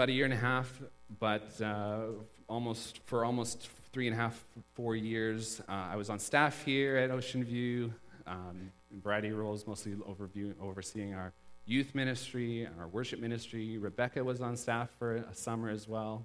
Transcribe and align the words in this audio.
about 0.00 0.08
a 0.08 0.12
year 0.12 0.24
and 0.24 0.32
a 0.32 0.36
half, 0.38 0.80
but 1.18 1.60
uh, 1.60 2.04
almost 2.48 3.00
for 3.04 3.22
almost 3.22 3.68
three 3.92 4.06
and 4.06 4.16
a 4.16 4.18
half, 4.18 4.46
four 4.72 4.96
years, 4.96 5.60
uh, 5.68 5.88
I 5.92 5.96
was 5.96 6.08
on 6.08 6.18
staff 6.18 6.64
here 6.64 6.96
at 6.96 7.10
Ocean 7.10 7.44
View, 7.44 7.92
um, 8.26 8.72
in 8.90 9.02
variety 9.02 9.30
roles, 9.30 9.66
mostly 9.66 9.94
overseeing 10.58 11.12
our 11.12 11.34
youth 11.66 11.94
ministry 11.94 12.66
our 12.78 12.88
worship 12.88 13.20
ministry. 13.20 13.76
Rebecca 13.76 14.24
was 14.24 14.40
on 14.40 14.56
staff 14.56 14.88
for 14.98 15.16
a 15.16 15.34
summer 15.34 15.68
as 15.68 15.86
well. 15.86 16.24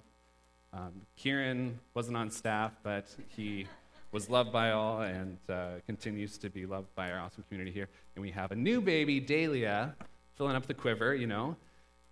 Um, 0.72 0.92
Kieran 1.14 1.78
wasn't 1.92 2.16
on 2.16 2.30
staff, 2.30 2.72
but 2.82 3.14
he 3.28 3.66
was 4.10 4.30
loved 4.30 4.52
by 4.52 4.70
all 4.70 5.02
and 5.02 5.36
uh, 5.50 5.72
continues 5.84 6.38
to 6.38 6.48
be 6.48 6.64
loved 6.64 6.88
by 6.94 7.10
our 7.12 7.20
awesome 7.20 7.44
community 7.46 7.72
here. 7.72 7.90
And 8.14 8.22
we 8.22 8.30
have 8.30 8.52
a 8.52 8.56
new 8.56 8.80
baby, 8.80 9.20
Dahlia, 9.20 9.94
filling 10.34 10.56
up 10.56 10.64
the 10.64 10.72
quiver, 10.72 11.14
you 11.14 11.26
know. 11.26 11.56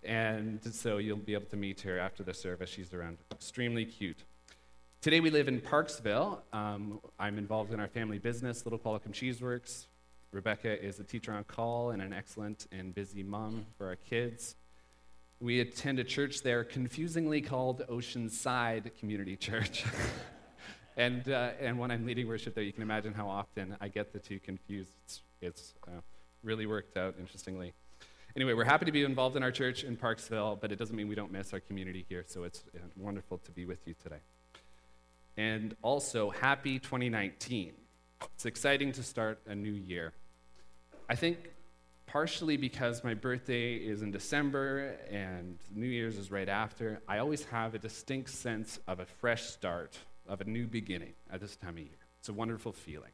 And 0.05 0.59
so 0.73 0.97
you'll 0.97 1.17
be 1.17 1.33
able 1.33 1.47
to 1.47 1.57
meet 1.57 1.81
her 1.81 1.97
after 1.97 2.23
the 2.23 2.33
service. 2.33 2.69
She's 2.69 2.93
around, 2.93 3.17
extremely 3.31 3.85
cute. 3.85 4.23
Today 5.01 5.19
we 5.19 5.29
live 5.29 5.47
in 5.47 5.61
Parksville. 5.61 6.41
Um, 6.53 6.99
I'm 7.19 7.37
involved 7.37 7.73
in 7.73 7.79
our 7.79 7.87
family 7.87 8.19
business, 8.19 8.65
Little 8.65 8.79
Qualicum 8.79 9.11
Cheeseworks. 9.11 9.87
Rebecca 10.31 10.83
is 10.83 10.99
a 10.99 11.03
teacher 11.03 11.31
on 11.31 11.43
call 11.43 11.91
and 11.91 12.01
an 12.01 12.13
excellent 12.13 12.67
and 12.71 12.93
busy 12.93 13.23
mom 13.23 13.65
for 13.77 13.87
our 13.87 13.95
kids. 13.95 14.55
We 15.39 15.59
attend 15.59 15.99
a 15.99 16.03
church 16.03 16.43
there, 16.43 16.63
confusingly 16.63 17.41
called 17.41 17.83
Oceanside 17.87 18.97
Community 18.99 19.35
Church. 19.37 19.85
and, 20.97 21.27
uh, 21.29 21.51
and 21.59 21.79
when 21.79 21.91
I'm 21.91 22.05
leading 22.05 22.27
worship 22.27 22.53
there, 22.53 22.63
you 22.63 22.73
can 22.73 22.83
imagine 22.83 23.13
how 23.13 23.27
often 23.27 23.75
I 23.81 23.87
get 23.87 24.13
the 24.13 24.19
two 24.19 24.39
confused. 24.39 24.91
It's, 25.03 25.21
it's 25.41 25.73
uh, 25.87 26.01
really 26.43 26.65
worked 26.65 26.95
out 26.97 27.15
interestingly. 27.19 27.73
Anyway, 28.35 28.51
we're 28.53 28.65
happy 28.65 28.83
to 28.83 28.91
be 28.91 29.05
involved 29.05 29.37
in 29.37 29.43
our 29.43 29.51
church 29.51 29.85
in 29.85 29.95
Parksville, 29.95 30.59
but 30.59 30.69
it 30.69 30.77
doesn't 30.77 30.95
mean 30.97 31.07
we 31.07 31.15
don't 31.15 31.31
miss 31.31 31.53
our 31.53 31.61
community 31.61 32.05
here, 32.09 32.25
so 32.27 32.43
it's 32.43 32.65
uh, 32.75 32.79
wonderful 32.97 33.37
to 33.37 33.51
be 33.51 33.65
with 33.65 33.79
you 33.87 33.95
today. 34.03 34.19
And 35.37 35.73
also, 35.81 36.31
happy 36.31 36.77
2019. 36.77 37.71
It's 38.33 38.45
exciting 38.45 38.91
to 38.91 39.03
start 39.03 39.39
a 39.47 39.55
new 39.55 39.71
year. 39.71 40.11
I 41.07 41.15
think 41.15 41.37
partially 42.07 42.57
because 42.57 43.05
my 43.05 43.13
birthday 43.13 43.75
is 43.75 44.01
in 44.01 44.11
December 44.11 44.97
and 45.09 45.57
New 45.73 45.87
Year's 45.87 46.17
is 46.17 46.29
right 46.29 46.49
after, 46.49 47.01
I 47.07 47.19
always 47.19 47.45
have 47.45 47.73
a 47.73 47.79
distinct 47.79 48.31
sense 48.31 48.79
of 48.85 48.99
a 48.99 49.05
fresh 49.05 49.43
start, 49.43 49.97
of 50.27 50.41
a 50.41 50.45
new 50.45 50.67
beginning 50.67 51.13
at 51.31 51.39
this 51.39 51.55
time 51.55 51.77
of 51.77 51.79
year. 51.79 51.99
It's 52.19 52.27
a 52.27 52.33
wonderful 52.33 52.73
feeling 52.73 53.11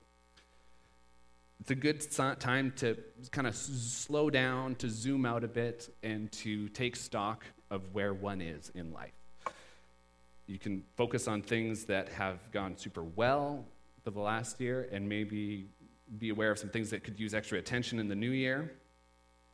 it's 1.62 1.70
a 1.70 1.76
good 1.76 2.02
time 2.40 2.74
to 2.78 2.98
kind 3.32 3.46
of 3.46 3.56
slow 3.56 4.32
down, 4.32 4.74
to 4.76 4.90
zoom 4.90 5.28
out 5.28 5.44
a 5.44 5.48
bit, 5.48 5.94
and 6.02 6.32
to 6.32 6.68
take 6.70 6.96
stock 6.96 7.46
of 7.70 7.94
where 7.94 8.16
one 8.16 8.42
is 8.42 8.72
in 8.74 8.92
life. 8.92 9.14
You 10.48 10.58
can 10.58 10.84
focus 10.98 11.28
on 11.28 11.44
things 11.44 11.86
that 11.86 12.10
have 12.10 12.52
gone 12.52 12.76
super 12.78 13.04
well 13.04 13.64
for 14.04 14.10
the 14.10 14.20
last 14.20 14.60
year 14.60 14.90
and 14.92 15.08
maybe 15.08 15.68
be 16.18 16.30
aware 16.30 16.50
of 16.50 16.58
some 16.58 16.72
things 16.72 16.90
that 16.90 17.04
could 17.04 17.20
use 17.20 17.36
extra 17.36 17.60
attention 17.60 18.00
in 18.00 18.08
the 18.08 18.16
new 18.16 18.32
year. 18.32 18.74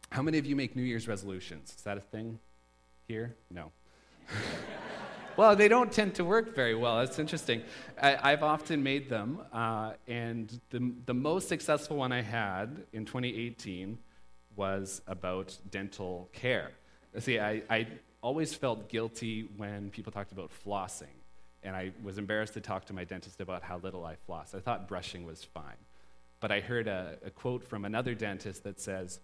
How 0.09 0.22
many 0.22 0.38
of 0.38 0.45
you 0.45 0.55
make 0.55 0.78
New 0.78 0.83
Year's 0.83 1.09
resolutions? 1.09 1.73
Is 1.75 1.83
that 1.83 1.97
a 1.97 2.02
thing 2.02 2.39
here? 3.05 3.35
No. 3.52 3.73
well, 5.38 5.56
they 5.56 5.68
don't 5.68 5.92
tend 5.92 6.16
to 6.16 6.26
work 6.26 6.56
very 6.56 6.74
well. 6.74 7.00
It's 7.02 7.20
interesting. 7.20 7.62
I, 8.02 8.32
have 8.32 8.44
often 8.44 8.82
made 8.82 9.08
them, 9.08 9.40
uh, 9.54 9.94
and 10.08 10.60
the, 10.72 10.92
the 11.06 11.14
most 11.14 11.48
successful 11.48 11.98
one 11.98 12.12
I 12.12 12.22
had 12.22 12.84
in 12.92 13.06
2018 13.06 14.00
was 14.56 15.02
about 15.08 15.56
dental 15.70 16.30
care. 16.34 16.72
See, 17.20 17.40
I, 17.40 17.62
I 17.70 17.88
always 18.22 18.56
felt 18.56 18.90
guilty 18.90 19.48
when 19.58 19.92
people 19.92 20.12
talked 20.12 20.32
about 20.32 20.50
flossing, 20.66 21.16
and 21.62 21.76
I 21.76 21.92
was 22.04 22.18
embarrassed 22.18 22.56
to 22.56 22.62
talk 22.62 22.86
to 22.86 22.94
my 22.94 23.04
dentist 23.04 23.40
about 23.40 23.62
how 23.62 23.78
little 23.78 24.04
I 24.04 24.16
floss. 24.16 24.56
I 24.56 24.60
thought 24.60 24.88
brushing 24.88 25.24
was 25.24 25.44
fine. 25.44 25.78
But 26.40 26.52
I 26.52 26.60
heard 26.60 26.88
a, 26.88 27.18
a 27.26 27.30
quote 27.30 27.64
from 27.64 27.86
another 27.86 28.16
dentist 28.16 28.64
that 28.64 28.80
says, 28.80 29.20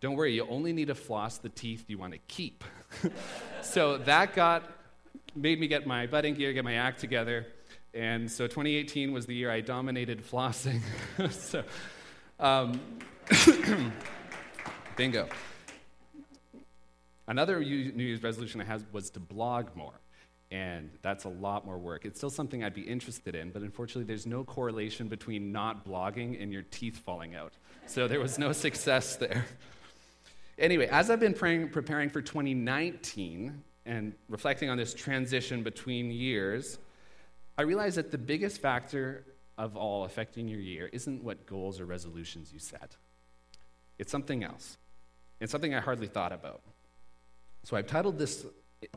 Don't 0.00 0.14
worry, 0.14 0.34
you 0.34 0.46
only 0.48 0.72
need 0.72 0.88
to 0.88 0.94
floss 0.94 1.38
the 1.38 1.48
teeth 1.48 1.84
you 1.88 1.98
want 1.98 2.12
to 2.12 2.18
keep. 2.28 2.64
so 3.62 3.98
that 3.98 4.34
got 4.34 4.79
made 5.34 5.60
me 5.60 5.66
get 5.66 5.86
my 5.86 6.06
budding 6.06 6.34
gear, 6.34 6.52
get 6.52 6.64
my 6.64 6.74
act 6.74 7.00
together. 7.00 7.46
And 7.94 8.30
so 8.30 8.46
2018 8.46 9.12
was 9.12 9.26
the 9.26 9.34
year 9.34 9.50
I 9.50 9.60
dominated 9.60 10.22
flossing. 10.22 10.80
so, 11.30 11.64
um, 12.38 12.80
bingo. 14.96 15.28
Another 17.26 17.60
New 17.60 18.04
Year's 18.04 18.22
resolution 18.22 18.60
I 18.60 18.64
had 18.64 18.84
was 18.92 19.10
to 19.10 19.20
blog 19.20 19.74
more. 19.74 20.00
And 20.52 20.90
that's 21.02 21.24
a 21.24 21.28
lot 21.28 21.64
more 21.64 21.78
work. 21.78 22.04
It's 22.04 22.18
still 22.18 22.30
something 22.30 22.64
I'd 22.64 22.74
be 22.74 22.82
interested 22.82 23.36
in, 23.36 23.50
but 23.50 23.62
unfortunately, 23.62 24.04
there's 24.04 24.26
no 24.26 24.42
correlation 24.42 25.06
between 25.06 25.52
not 25.52 25.86
blogging 25.86 26.42
and 26.42 26.52
your 26.52 26.62
teeth 26.62 26.98
falling 26.98 27.36
out. 27.36 27.52
So 27.86 28.08
there 28.08 28.18
was 28.18 28.36
no 28.36 28.50
success 28.50 29.14
there. 29.14 29.46
Anyway, 30.58 30.88
as 30.88 31.08
I've 31.08 31.20
been 31.20 31.34
praying, 31.34 31.68
preparing 31.68 32.10
for 32.10 32.20
2019, 32.20 33.62
and 33.86 34.14
reflecting 34.28 34.68
on 34.70 34.76
this 34.76 34.94
transition 34.94 35.62
between 35.62 36.10
years, 36.10 36.78
I 37.58 37.62
realized 37.62 37.96
that 37.96 38.10
the 38.10 38.18
biggest 38.18 38.60
factor 38.60 39.24
of 39.58 39.76
all 39.76 40.04
affecting 40.04 40.48
your 40.48 40.60
year 40.60 40.88
isn't 40.92 41.22
what 41.22 41.46
goals 41.46 41.80
or 41.80 41.86
resolutions 41.86 42.52
you 42.52 42.58
set. 42.58 42.96
It's 43.98 44.10
something 44.10 44.42
else. 44.42 44.78
It's 45.40 45.52
something 45.52 45.74
I 45.74 45.80
hardly 45.80 46.06
thought 46.06 46.32
about. 46.32 46.62
So 47.64 47.76
I've 47.76 47.86
titled 47.86 48.18
this 48.18 48.46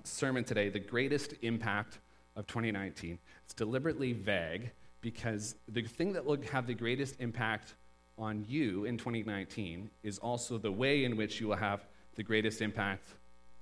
sermon 0.03 0.43
today, 0.43 0.69
The 0.69 0.79
Greatest 0.79 1.33
Impact 1.41 1.99
of 2.35 2.47
2019. 2.47 3.19
It's 3.43 3.53
deliberately 3.53 4.13
vague 4.13 4.71
because 5.01 5.55
the 5.67 5.81
thing 5.81 6.13
that 6.13 6.23
will 6.23 6.41
have 6.51 6.65
the 6.65 6.73
greatest 6.73 7.19
impact 7.19 7.75
on 8.17 8.45
you 8.47 8.85
in 8.85 8.97
2019 8.97 9.89
is 10.03 10.17
also 10.19 10.57
the 10.57 10.71
way 10.71 11.03
in 11.03 11.17
which 11.17 11.41
you 11.41 11.47
will 11.47 11.57
have 11.57 11.85
the 12.15 12.23
greatest 12.23 12.61
impact 12.61 13.09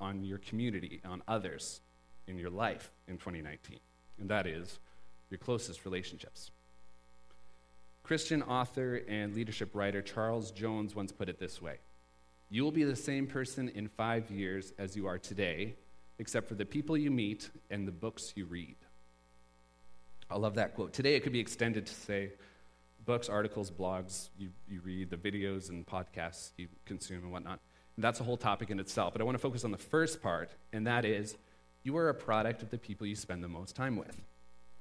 on 0.01 0.23
your 0.23 0.39
community, 0.39 0.99
on 1.05 1.23
others 1.27 1.79
in 2.27 2.37
your 2.37 2.49
life 2.49 2.91
in 3.07 3.17
2019, 3.17 3.79
and 4.19 4.29
that 4.29 4.47
is 4.47 4.79
your 5.29 5.37
closest 5.37 5.85
relationships. 5.85 6.51
Christian 8.03 8.41
author 8.41 9.01
and 9.07 9.33
leadership 9.33 9.73
writer 9.73 10.01
Charles 10.01 10.51
Jones 10.51 10.95
once 10.95 11.11
put 11.11 11.29
it 11.29 11.39
this 11.39 11.61
way 11.61 11.77
You 12.49 12.63
will 12.63 12.71
be 12.71 12.83
the 12.83 12.95
same 12.95 13.27
person 13.27 13.69
in 13.69 13.87
five 13.87 14.29
years 14.29 14.73
as 14.77 14.95
you 14.95 15.07
are 15.07 15.17
today, 15.17 15.75
except 16.19 16.47
for 16.47 16.55
the 16.55 16.65
people 16.65 16.97
you 16.97 17.11
meet 17.11 17.49
and 17.69 17.87
the 17.87 17.91
books 17.91 18.33
you 18.35 18.45
read. 18.45 18.75
I 20.29 20.37
love 20.37 20.55
that 20.55 20.75
quote. 20.75 20.93
Today 20.93 21.15
it 21.15 21.23
could 21.23 21.33
be 21.33 21.39
extended 21.39 21.85
to 21.85 21.93
say 21.93 22.31
books, 23.05 23.29
articles, 23.29 23.69
blogs 23.69 24.29
you, 24.37 24.49
you 24.69 24.81
read, 24.81 25.09
the 25.09 25.17
videos 25.17 25.69
and 25.69 25.85
podcasts 25.85 26.51
you 26.57 26.67
consume 26.85 27.23
and 27.23 27.31
whatnot. 27.31 27.59
That's 27.97 28.19
a 28.19 28.23
whole 28.23 28.37
topic 28.37 28.69
in 28.69 28.79
itself. 28.79 29.13
But 29.13 29.21
I 29.21 29.25
want 29.25 29.35
to 29.35 29.41
focus 29.41 29.63
on 29.63 29.71
the 29.71 29.77
first 29.77 30.21
part, 30.21 30.51
and 30.73 30.87
that 30.87 31.05
is 31.05 31.35
you 31.83 31.97
are 31.97 32.09
a 32.09 32.13
product 32.13 32.61
of 32.61 32.69
the 32.69 32.77
people 32.77 33.07
you 33.07 33.15
spend 33.15 33.43
the 33.43 33.47
most 33.47 33.75
time 33.75 33.95
with. 33.95 34.15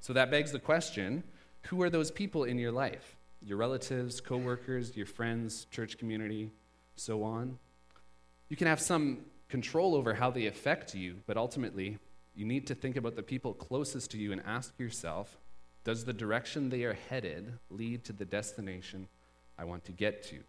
So 0.00 0.12
that 0.12 0.30
begs 0.30 0.52
the 0.52 0.58
question 0.58 1.22
who 1.64 1.82
are 1.82 1.90
those 1.90 2.10
people 2.10 2.44
in 2.44 2.58
your 2.58 2.72
life? 2.72 3.16
Your 3.42 3.58
relatives, 3.58 4.20
coworkers, 4.20 4.96
your 4.96 5.06
friends, 5.06 5.66
church 5.70 5.98
community, 5.98 6.50
so 6.96 7.22
on. 7.22 7.58
You 8.48 8.56
can 8.56 8.66
have 8.66 8.80
some 8.80 9.18
control 9.48 9.94
over 9.94 10.14
how 10.14 10.30
they 10.30 10.46
affect 10.46 10.94
you, 10.94 11.16
but 11.26 11.36
ultimately, 11.36 11.98
you 12.34 12.46
need 12.46 12.66
to 12.68 12.74
think 12.74 12.96
about 12.96 13.16
the 13.16 13.22
people 13.22 13.52
closest 13.52 14.10
to 14.12 14.18
you 14.18 14.32
and 14.32 14.42
ask 14.46 14.78
yourself 14.78 15.36
does 15.82 16.04
the 16.04 16.12
direction 16.12 16.68
they 16.68 16.84
are 16.84 16.92
headed 17.08 17.54
lead 17.70 18.04
to 18.04 18.12
the 18.12 18.26
destination 18.26 19.08
I 19.58 19.64
want 19.64 19.84
to 19.86 19.92
get 19.92 20.22
to? 20.24 20.40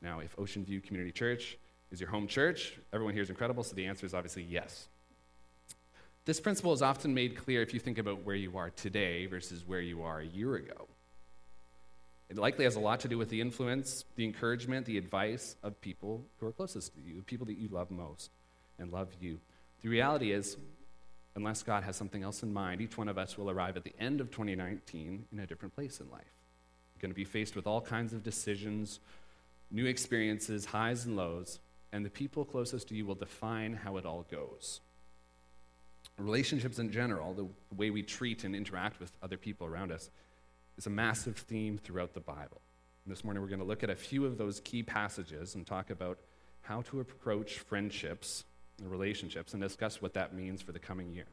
Now, 0.00 0.20
if 0.20 0.38
Ocean 0.38 0.64
View 0.64 0.80
Community 0.80 1.12
Church 1.12 1.58
is 1.90 2.00
your 2.00 2.10
home 2.10 2.28
church, 2.28 2.78
everyone 2.92 3.14
here 3.14 3.22
is 3.22 3.30
incredible, 3.30 3.62
so 3.64 3.74
the 3.74 3.86
answer 3.86 4.06
is 4.06 4.14
obviously 4.14 4.42
yes. 4.42 4.88
This 6.24 6.40
principle 6.40 6.72
is 6.72 6.82
often 6.82 7.14
made 7.14 7.36
clear 7.36 7.62
if 7.62 7.72
you 7.72 7.80
think 7.80 7.98
about 7.98 8.24
where 8.24 8.36
you 8.36 8.58
are 8.58 8.70
today 8.70 9.26
versus 9.26 9.64
where 9.66 9.80
you 9.80 10.02
are 10.02 10.20
a 10.20 10.26
year 10.26 10.56
ago. 10.56 10.86
It 12.28 12.36
likely 12.36 12.64
has 12.64 12.76
a 12.76 12.80
lot 12.80 13.00
to 13.00 13.08
do 13.08 13.16
with 13.16 13.30
the 13.30 13.40
influence, 13.40 14.04
the 14.16 14.24
encouragement, 14.24 14.84
the 14.84 14.98
advice 14.98 15.56
of 15.62 15.80
people 15.80 16.26
who 16.38 16.46
are 16.46 16.52
closest 16.52 16.94
to 16.94 17.00
you, 17.00 17.16
the 17.16 17.22
people 17.22 17.46
that 17.46 17.56
you 17.56 17.68
love 17.68 17.90
most 17.90 18.30
and 18.78 18.92
love 18.92 19.08
you. 19.18 19.40
The 19.80 19.88
reality 19.88 20.32
is, 20.32 20.58
unless 21.34 21.62
God 21.62 21.84
has 21.84 21.96
something 21.96 22.22
else 22.22 22.42
in 22.42 22.52
mind, 22.52 22.82
each 22.82 22.98
one 22.98 23.08
of 23.08 23.16
us 23.16 23.38
will 23.38 23.48
arrive 23.48 23.78
at 23.78 23.84
the 23.84 23.94
end 23.98 24.20
of 24.20 24.30
2019 24.30 25.26
in 25.32 25.38
a 25.38 25.46
different 25.46 25.74
place 25.74 26.00
in 26.00 26.10
life. 26.10 26.20
You're 26.94 27.00
going 27.00 27.10
to 27.10 27.14
be 27.14 27.24
faced 27.24 27.56
with 27.56 27.66
all 27.66 27.80
kinds 27.80 28.12
of 28.12 28.22
decisions, 28.22 29.00
new 29.70 29.86
experiences, 29.86 30.66
highs 30.66 31.04
and 31.04 31.16
lows, 31.16 31.58
and 31.92 32.04
the 32.04 32.10
people 32.10 32.44
closest 32.44 32.88
to 32.88 32.94
you 32.94 33.06
will 33.06 33.14
define 33.14 33.74
how 33.74 33.96
it 33.96 34.04
all 34.04 34.26
goes. 34.30 34.80
Relationships 36.18 36.78
in 36.78 36.90
general, 36.90 37.32
the 37.34 37.46
way 37.76 37.90
we 37.90 38.02
treat 38.02 38.44
and 38.44 38.54
interact 38.54 38.98
with 38.98 39.12
other 39.22 39.36
people 39.36 39.66
around 39.66 39.92
us, 39.92 40.10
is 40.76 40.86
a 40.86 40.90
massive 40.90 41.36
theme 41.36 41.78
throughout 41.78 42.14
the 42.14 42.20
Bible. 42.20 42.60
And 43.04 43.12
this 43.14 43.24
morning 43.24 43.42
we're 43.42 43.48
going 43.48 43.60
to 43.60 43.64
look 43.64 43.82
at 43.82 43.90
a 43.90 43.96
few 43.96 44.26
of 44.26 44.36
those 44.36 44.60
key 44.60 44.82
passages 44.82 45.54
and 45.54 45.66
talk 45.66 45.90
about 45.90 46.18
how 46.62 46.82
to 46.82 47.00
approach 47.00 47.58
friendships 47.58 48.44
and 48.78 48.90
relationships 48.90 49.54
and 49.54 49.62
discuss 49.62 50.02
what 50.02 50.14
that 50.14 50.34
means 50.34 50.60
for 50.60 50.72
the 50.72 50.78
coming 50.78 51.12
year. 51.12 51.26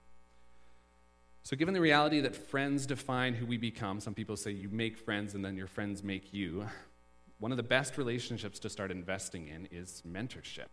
So, 1.44 1.56
given 1.56 1.74
the 1.74 1.82
reality 1.82 2.22
that 2.22 2.36
friends 2.36 2.88
define 2.88 3.36
who 3.36 3.46
we 3.46 3.58
become, 3.58 4.00
some 4.00 4.16
people 4.16 4.36
say 4.36 4.52
you 4.52 4.70
make 4.70 4.98
friends 4.98 5.36
and 5.36 5.46
then 5.46 5.56
your 5.56 5.68
friends 5.68 6.02
make 6.02 6.34
you. 6.34 6.68
One 7.40 7.52
of 7.52 7.58
the 7.58 7.64
best 7.64 7.98
relationships 7.98 8.60
to 8.60 8.70
start 8.70 8.92
investing 8.92 9.48
in 9.48 9.68
is 9.72 10.02
mentorship. 10.08 10.70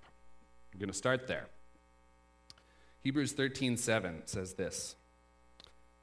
I'm 0.73 0.79
going 0.79 0.89
to 0.89 0.95
start 0.95 1.27
there. 1.27 1.49
Hebrews 3.01 3.35
13:7 3.35 4.29
says 4.29 4.55
this. 4.55 4.95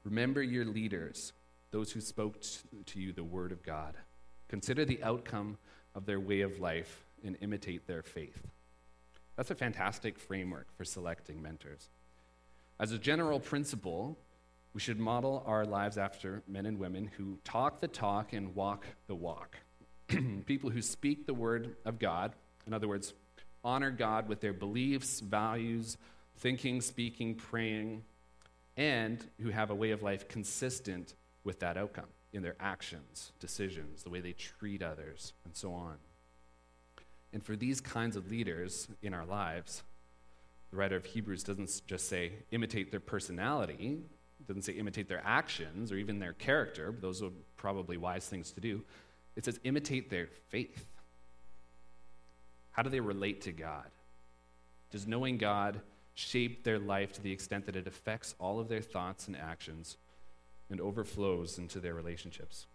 Remember 0.04 0.42
your 0.42 0.64
leaders, 0.64 1.32
those 1.70 1.92
who 1.92 2.00
spoke 2.00 2.42
to 2.86 3.00
you 3.00 3.12
the 3.12 3.24
word 3.24 3.52
of 3.52 3.62
God. 3.62 3.96
Consider 4.48 4.84
the 4.84 5.02
outcome 5.02 5.58
of 5.94 6.06
their 6.06 6.20
way 6.20 6.42
of 6.42 6.60
life 6.60 7.04
and 7.24 7.36
imitate 7.40 7.86
their 7.86 8.02
faith. 8.02 8.46
That's 9.36 9.50
a 9.50 9.54
fantastic 9.54 10.18
framework 10.18 10.66
for 10.76 10.84
selecting 10.84 11.40
mentors. 11.40 11.88
As 12.78 12.92
a 12.92 12.98
general 12.98 13.40
principle, 13.40 14.18
we 14.74 14.80
should 14.80 14.98
model 14.98 15.42
our 15.46 15.64
lives 15.64 15.98
after 15.98 16.42
men 16.46 16.66
and 16.66 16.78
women 16.78 17.10
who 17.16 17.38
talk 17.44 17.80
the 17.80 17.88
talk 17.88 18.32
and 18.32 18.54
walk 18.54 18.86
the 19.06 19.14
walk. 19.14 19.56
People 20.46 20.70
who 20.70 20.82
speak 20.82 21.26
the 21.26 21.34
word 21.34 21.76
of 21.84 21.98
God, 21.98 22.32
in 22.66 22.72
other 22.72 22.88
words, 22.88 23.14
honor 23.62 23.90
God 23.90 24.28
with 24.28 24.40
their 24.40 24.52
beliefs, 24.52 25.20
values, 25.20 25.96
thinking, 26.38 26.80
speaking, 26.80 27.34
praying, 27.34 28.02
and 28.76 29.24
who 29.40 29.50
have 29.50 29.70
a 29.70 29.74
way 29.74 29.90
of 29.90 30.02
life 30.02 30.28
consistent 30.28 31.14
with 31.44 31.60
that 31.60 31.76
outcome 31.76 32.06
in 32.32 32.42
their 32.42 32.56
actions, 32.60 33.32
decisions, 33.40 34.02
the 34.02 34.10
way 34.10 34.20
they 34.20 34.32
treat 34.32 34.82
others, 34.82 35.32
and 35.44 35.54
so 35.54 35.72
on. 35.72 35.96
And 37.32 37.44
for 37.44 37.56
these 37.56 37.80
kinds 37.80 38.16
of 38.16 38.30
leaders 38.30 38.88
in 39.02 39.14
our 39.14 39.24
lives, 39.24 39.82
the 40.70 40.76
writer 40.76 40.96
of 40.96 41.04
Hebrews 41.04 41.42
doesn't 41.42 41.82
just 41.86 42.08
say 42.08 42.32
imitate 42.50 42.90
their 42.90 43.00
personality, 43.00 43.98
doesn't 44.46 44.62
say 44.62 44.72
imitate 44.72 45.08
their 45.08 45.22
actions 45.24 45.92
or 45.92 45.96
even 45.96 46.18
their 46.18 46.32
character, 46.32 46.94
those 47.00 47.22
are 47.22 47.30
probably 47.56 47.96
wise 47.96 48.26
things 48.26 48.52
to 48.52 48.60
do. 48.60 48.82
It 49.36 49.44
says 49.44 49.60
imitate 49.64 50.10
their 50.10 50.28
faith. 50.48 50.86
How 52.72 52.82
do 52.82 52.90
they 52.90 53.00
relate 53.00 53.42
to 53.42 53.52
God? 53.52 53.86
Does 54.90 55.06
knowing 55.06 55.38
God 55.38 55.80
shape 56.14 56.64
their 56.64 56.78
life 56.78 57.12
to 57.12 57.22
the 57.22 57.32
extent 57.32 57.66
that 57.66 57.76
it 57.76 57.86
affects 57.86 58.34
all 58.38 58.60
of 58.60 58.68
their 58.68 58.82
thoughts 58.82 59.26
and 59.26 59.36
actions 59.36 59.96
and 60.68 60.80
overflows 60.80 61.58
into 61.58 61.80
their 61.80 61.94
relationships? 61.94 62.66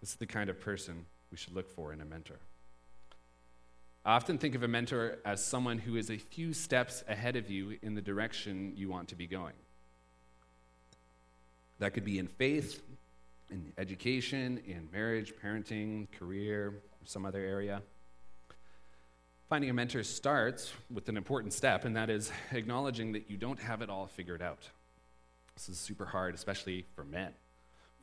This 0.00 0.10
is 0.10 0.16
the 0.16 0.26
kind 0.26 0.50
of 0.50 0.60
person 0.60 1.06
we 1.30 1.36
should 1.36 1.54
look 1.54 1.70
for 1.70 1.92
in 1.92 2.00
a 2.00 2.04
mentor. 2.04 2.38
I 4.04 4.14
often 4.14 4.36
think 4.36 4.56
of 4.56 4.64
a 4.64 4.68
mentor 4.68 5.18
as 5.24 5.44
someone 5.44 5.78
who 5.78 5.96
is 5.96 6.10
a 6.10 6.18
few 6.18 6.52
steps 6.52 7.04
ahead 7.08 7.36
of 7.36 7.50
you 7.50 7.78
in 7.82 7.94
the 7.94 8.02
direction 8.02 8.72
you 8.76 8.88
want 8.88 9.08
to 9.08 9.14
be 9.14 9.28
going. 9.28 9.54
That 11.78 11.94
could 11.94 12.04
be 12.04 12.18
in 12.18 12.26
faith, 12.26 12.82
in 13.52 13.72
education, 13.78 14.60
in 14.66 14.88
marriage, 14.92 15.34
parenting, 15.42 16.08
career, 16.18 16.82
some 17.04 17.26
other 17.26 17.40
area. 17.40 17.82
Finding 19.48 19.68
a 19.68 19.74
mentor 19.74 20.02
starts 20.02 20.72
with 20.90 21.08
an 21.08 21.16
important 21.16 21.52
step, 21.52 21.84
and 21.84 21.94
that 21.94 22.08
is 22.08 22.32
acknowledging 22.52 23.12
that 23.12 23.30
you 23.30 23.36
don't 23.36 23.60
have 23.60 23.82
it 23.82 23.90
all 23.90 24.06
figured 24.06 24.40
out. 24.40 24.70
This 25.54 25.68
is 25.68 25.78
super 25.78 26.06
hard, 26.06 26.34
especially 26.34 26.86
for 26.96 27.04
men. 27.04 27.32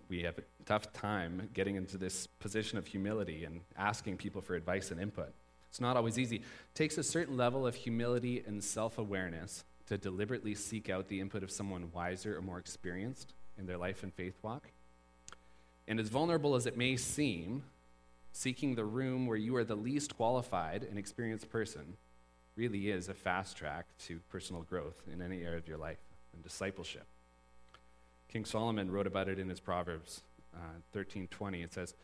We 0.07 0.22
have 0.22 0.38
a 0.38 0.44
tough 0.66 0.94
time 0.94 1.50
getting 1.54 1.75
into 1.75 1.98
this 1.98 2.28
position 2.28 2.78
of 2.78 2.86
humility 2.86 3.46
and 3.46 3.62
asking 3.78 4.18
people 4.18 4.42
for 4.42 4.56
advice 4.56 4.92
and 4.92 5.01
input. 5.01 5.34
It's 5.69 5.81
not 5.81 5.98
always 5.98 6.18
easy. 6.18 6.38
It 6.38 6.44
takes 6.75 6.98
a 6.98 7.04
certain 7.04 7.38
level 7.38 7.66
of 7.66 7.75
humility 7.75 8.44
and 8.46 8.63
self 8.63 8.98
awareness 8.98 9.63
to 9.88 9.98
deliberately 9.98 10.54
seek 10.54 10.90
out 10.90 11.07
the 11.07 11.19
input 11.19 11.42
of 11.42 11.51
someone 11.51 11.92
wiser 11.92 12.38
or 12.38 12.42
more 12.42 12.60
experienced 12.60 13.34
in 13.57 13.66
their 13.66 13.78
life 13.78 14.04
and 14.04 14.13
faith 14.13 14.38
walk. 14.44 14.69
And 15.89 16.00
as 16.00 16.07
vulnerable 16.07 16.53
as 16.56 16.68
it 16.68 16.77
may 16.77 16.95
seem, 16.95 17.63
seeking 18.31 18.75
the 18.75 18.86
room 18.86 19.25
where 19.25 19.36
you 19.36 19.56
are 19.56 19.63
the 19.63 19.75
least 19.75 20.15
qualified 20.15 20.83
and 20.83 21.00
experienced 21.00 21.50
person 21.50 21.97
really 22.56 22.91
is 22.91 23.09
a 23.09 23.13
fast 23.13 23.57
track 23.57 23.88
to 24.06 24.19
personal 24.30 24.62
growth 24.62 25.01
in 25.12 25.21
any 25.21 25.41
area 25.41 25.57
of 25.57 25.68
your 25.68 25.77
life 25.77 25.97
and 26.33 26.44
discipleship. 26.44 27.06
King 28.31 28.45
Solomon 28.45 28.91
wrote 28.91 29.07
about 29.07 29.27
it 29.27 29.39
in 29.39 29.50
his 29.50 29.59
Proverbs 29.59 30.21
uh, 30.56 30.59
13:20. 30.95 31.63
It 31.63 31.74
says, 31.74 31.95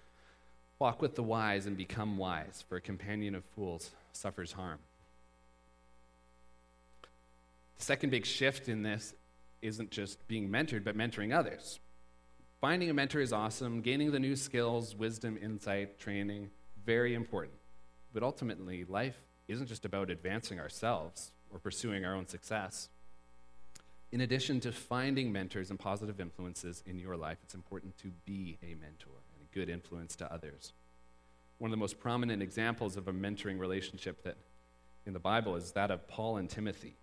Walk 0.80 1.02
with 1.02 1.16
the 1.16 1.24
wise 1.24 1.68
and 1.68 1.78
become 1.78 2.18
wise, 2.18 2.64
for 2.68 2.78
a 2.78 2.82
companion 2.82 3.36
of 3.36 3.46
fools 3.56 3.92
suffers 4.14 4.54
harm. 4.54 4.80
The 7.78 7.84
second 7.84 8.10
big 8.10 8.26
shift 8.26 8.68
in 8.68 8.82
this 8.82 9.14
isn't 9.62 9.92
just 9.92 10.28
being 10.28 10.50
mentored, 10.50 10.84
but 10.84 10.98
mentoring 10.98 11.34
others. 11.34 11.80
Finding 12.66 12.90
a 12.90 12.96
mentor 12.96 13.22
is 13.22 13.32
awesome, 13.32 13.82
gaining 13.82 14.12
the 14.12 14.20
new 14.20 14.36
skills, 14.36 14.96
wisdom, 14.96 15.38
insight, 15.40 16.00
training, 16.00 16.50
very 16.84 17.14
important. 17.14 17.54
But 18.12 18.24
ultimately, 18.24 18.86
life 18.86 19.20
isn't 19.48 19.68
just 19.68 19.86
about 19.86 20.10
advancing 20.10 20.60
ourselves 20.60 21.32
or 21.52 21.60
pursuing 21.60 22.06
our 22.06 22.16
own 22.16 22.26
success. 22.26 22.90
In 24.12 24.22
addition 24.22 24.60
to 24.62 24.72
finding 24.72 25.32
mentors 25.32 25.70
and 25.70 25.78
positive 25.78 26.20
influences 26.20 26.82
in 26.88 26.98
your 26.98 27.16
life, 27.16 27.38
it's 27.44 27.54
important 27.54 28.00
to 28.00 28.08
be 28.26 28.58
a 28.64 28.74
mentor 28.74 29.22
and 29.36 29.48
a 29.48 29.54
good 29.54 29.70
influence 29.70 30.16
to 30.16 30.34
others. 30.34 30.74
One 31.60 31.70
of 31.70 31.72
the 31.72 31.78
most 31.78 32.00
prominent 32.00 32.42
examples 32.42 32.98
of 32.98 33.08
a 33.08 33.14
mentoring 33.14 33.60
relationship 33.60 34.24
that 34.24 34.38
in 35.06 35.14
the 35.14 35.20
Bible 35.20 35.56
is 35.56 35.72
that 35.74 35.92
of 35.92 36.08
Paul 36.08 36.38
and 36.38 36.50
Timothy. 36.50 36.98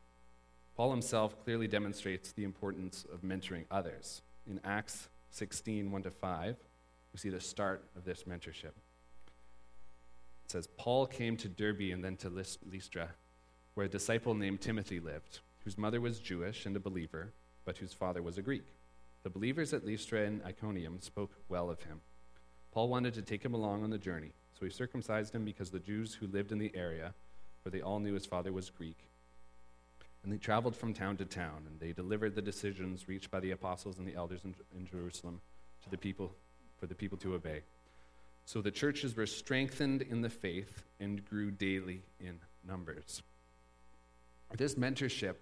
Paul 0.76 0.91
himself 0.91 1.41
clearly 1.44 1.69
demonstrates 1.69 2.32
the 2.32 2.43
importance 2.43 3.06
of 3.12 3.23
mentoring 3.23 3.67
others. 3.70 4.23
In 4.44 4.58
Acts 4.65 5.06
16, 5.32 5.90
1 5.90 6.02
to 6.02 6.11
5, 6.11 6.56
we 7.12 7.19
see 7.19 7.31
the 7.31 7.40
start 7.40 7.84
of 7.96 8.05
this 8.05 8.25
mentorship. 8.25 8.75
It 10.44 10.49
says, 10.49 10.69
Paul 10.76 11.06
came 11.06 11.37
to 11.38 11.49
Derbe 11.49 11.90
and 11.93 12.05
then 12.05 12.17
to 12.19 12.29
Lystra, 12.29 13.08
where 13.75 13.87
a 13.87 13.88
disciple 13.88 14.34
named 14.34 14.61
Timothy 14.61 15.00
lived, 15.00 15.40
whose 15.64 15.79
mother 15.79 16.00
was 16.00 16.20
Jewish 16.20 16.67
and 16.67 16.76
a 16.76 16.81
believer, 16.81 17.32
but 17.64 17.79
whose 17.79 17.94
father 17.94 18.23
was 18.23 18.37
a 18.37 18.43
Greek. 18.43 18.67
The 19.23 19.31
believers 19.31 19.73
at 19.73 19.87
Lystra 19.87 20.26
and 20.26 20.43
Iconium 20.44 21.00
spoke 21.00 21.32
well 21.49 21.70
of 21.70 21.82
him. 21.82 22.02
Paul 22.70 22.88
wanted 22.88 23.14
to 23.14 23.23
take 23.23 23.43
him 23.43 23.55
along 23.55 23.84
on 23.84 23.90
the 23.90 23.99
journey, 23.99 24.32
so 24.58 24.67
he 24.67 24.70
circumcised 24.70 25.34
him 25.34 25.44
because 25.44 25.70
the 25.70 25.79
Jews 25.79 26.12
who 26.14 26.26
lived 26.26 26.52
in 26.52 26.58
the 26.58 26.73
area, 26.75 27.14
for 27.62 27.70
they 27.70 27.81
all 27.81 28.00
knew 28.00 28.14
his 28.14 28.26
father 28.26 28.52
was 28.52 28.69
Greek. 28.69 29.08
And 30.22 30.32
they 30.32 30.38
traveled 30.38 30.76
from 30.76 30.94
town 30.94 31.16
to 31.16 31.24
town, 31.24 31.64
and 31.66 31.80
they 31.80 31.92
delivered 31.92 32.34
the 32.34 32.42
decisions 32.42 33.08
reached 33.08 33.30
by 33.30 33.40
the 33.40 33.50
apostles 33.50 33.98
and 33.98 34.06
the 34.06 34.14
elders 34.14 34.41
in, 34.44 34.55
in 34.76 34.86
Jerusalem 34.86 35.41
to 35.82 35.91
the 35.91 35.98
people, 35.98 36.32
for 36.79 36.86
the 36.86 36.94
people 36.94 37.19
to 37.19 37.34
obey. 37.34 37.62
So 38.44 38.60
the 38.60 38.70
churches 38.70 39.17
were 39.17 39.26
strengthened 39.26 40.02
in 40.02 40.22
the 40.22 40.29
faith 40.31 40.84
and 41.00 41.24
grew 41.24 41.50
daily 41.50 42.02
in 42.20 42.38
numbers. 42.67 43.22
This 44.56 44.74
mentorship 44.74 45.36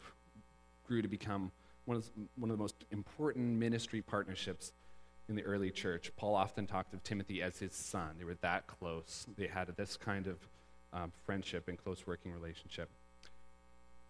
grew 0.87 1.03
to 1.03 1.09
become 1.09 1.51
one 1.85 1.97
of, 1.97 2.11
one 2.37 2.51
of 2.51 2.57
the 2.57 2.63
most 2.63 2.85
important 2.91 3.59
ministry 3.59 4.01
partnerships 4.01 4.73
in 5.29 5.35
the 5.37 5.43
early 5.43 5.71
church. 5.71 6.13
Paul 6.17 6.35
often 6.35 6.67
talked 6.67 6.95
of 6.95 7.03
Timothy 7.03 7.43
as 7.43 7.59
his 7.59 7.73
son. 7.73 8.17
They 8.19 8.25
were 8.25 8.37
that 8.43 8.67
close. 8.67 9.27
They 9.37 9.47
had 9.47 9.69
this 9.77 9.97
kind 9.97 10.27
of 10.27 10.37
um, 10.93 11.13
friendship 11.25 11.69
and 11.69 11.83
close 11.83 12.07
working 12.07 12.33
relationship. 12.33 12.89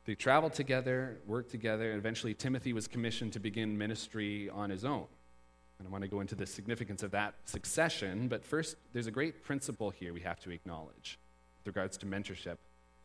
They 0.05 0.15
traveled 0.15 0.55
together, 0.55 1.19
worked 1.27 1.51
together, 1.51 1.91
and 1.91 1.99
eventually 1.99 2.35
Timothy 2.35 2.73
was 2.73 2.89
commissioned 2.89 3.33
to 3.35 3.41
begin 3.41 3.77
ministry 3.77 4.49
on 4.51 4.71
his 4.71 4.85
own. 4.85 5.07
And 5.79 5.87
I 5.87 5.91
want 5.91 6.03
to 6.03 6.09
go 6.09 6.21
into 6.21 6.35
the 6.35 6.47
significance 6.47 7.03
of 7.03 7.11
that 7.13 7.35
succession, 7.45 8.29
but 8.29 8.45
first, 8.45 8.77
there's 8.93 9.07
a 9.07 9.11
great 9.11 9.43
principle 9.43 9.91
here 9.91 10.13
we 10.13 10.21
have 10.21 10.41
to 10.41 10.51
acknowledge 10.51 11.19
with 11.59 11.67
regards 11.67 11.97
to 11.99 12.07
mentorship. 12.07 12.57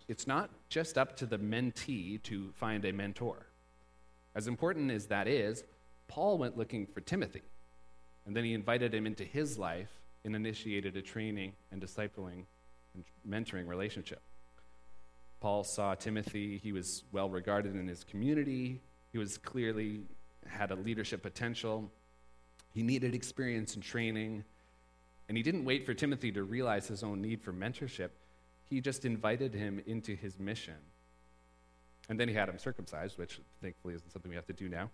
It's 0.07 0.27
not 0.27 0.49
just 0.69 0.97
up 0.97 1.15
to 1.17 1.25
the 1.25 1.37
mentee 1.37 2.21
to 2.23 2.51
find 2.53 2.85
a 2.85 2.91
mentor. 2.91 3.47
As 4.35 4.47
important 4.47 4.91
as 4.91 5.07
that 5.07 5.27
is, 5.27 5.63
Paul 6.07 6.37
went 6.37 6.57
looking 6.57 6.85
for 6.85 7.01
Timothy. 7.01 7.41
And 8.25 8.35
then 8.35 8.43
he 8.43 8.53
invited 8.53 8.93
him 8.93 9.05
into 9.05 9.23
his 9.23 9.57
life 9.57 9.91
and 10.23 10.35
initiated 10.35 10.97
a 10.97 11.01
training 11.01 11.53
and 11.71 11.81
discipling 11.81 12.45
and 12.93 13.03
mentoring 13.27 13.67
relationship. 13.67 14.21
Paul 15.39 15.63
saw 15.63 15.95
Timothy, 15.95 16.57
he 16.57 16.71
was 16.71 17.03
well 17.11 17.29
regarded 17.29 17.75
in 17.75 17.87
his 17.87 18.03
community, 18.03 18.81
he 19.11 19.17
was 19.17 19.37
clearly 19.37 20.03
had 20.47 20.71
a 20.71 20.75
leadership 20.75 21.21
potential. 21.21 21.91
He 22.71 22.83
needed 22.83 23.15
experience 23.15 23.75
and 23.75 23.83
training, 23.83 24.43
and 25.27 25.37
he 25.37 25.43
didn't 25.43 25.65
wait 25.65 25.85
for 25.85 25.93
Timothy 25.93 26.31
to 26.33 26.43
realize 26.43 26.87
his 26.87 27.03
own 27.03 27.21
need 27.21 27.41
for 27.41 27.53
mentorship. 27.53 28.09
He 28.69 28.81
just 28.81 29.05
invited 29.05 29.53
him 29.53 29.81
into 29.85 30.15
his 30.15 30.39
mission. 30.39 30.75
And 32.09 32.19
then 32.19 32.27
he 32.27 32.35
had 32.35 32.49
him 32.49 32.59
circumcised, 32.59 33.17
which 33.17 33.39
thankfully 33.61 33.95
isn't 33.95 34.11
something 34.11 34.29
we 34.29 34.35
have 34.35 34.45
to 34.47 34.53
do 34.53 34.69
now. 34.69 34.91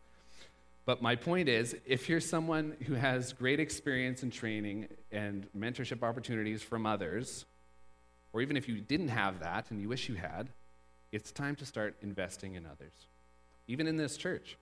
But 0.85 1.01
my 1.01 1.15
point 1.15 1.49
is 1.49 1.75
if 1.85 2.09
you're 2.09 2.19
someone 2.19 2.75
who 2.85 2.93
has 2.93 3.33
great 3.33 3.59
experience 3.59 4.23
and 4.23 4.31
training 4.31 4.87
and 5.11 5.47
mentorship 5.57 6.03
opportunities 6.03 6.61
from 6.61 6.85
others, 6.85 7.45
or 8.33 8.41
even 8.41 8.57
if 8.57 8.67
you 8.67 8.79
didn't 8.81 9.09
have 9.09 9.39
that 9.39 9.71
and 9.71 9.81
you 9.81 9.89
wish 9.89 10.09
you 10.09 10.15
had, 10.15 10.49
it's 11.11 11.31
time 11.31 11.55
to 11.57 11.65
start 11.65 11.95
investing 12.01 12.55
in 12.55 12.65
others. 12.65 12.93
Even 13.67 13.87
in 13.87 13.97
this 13.97 14.17
church, 14.17 14.57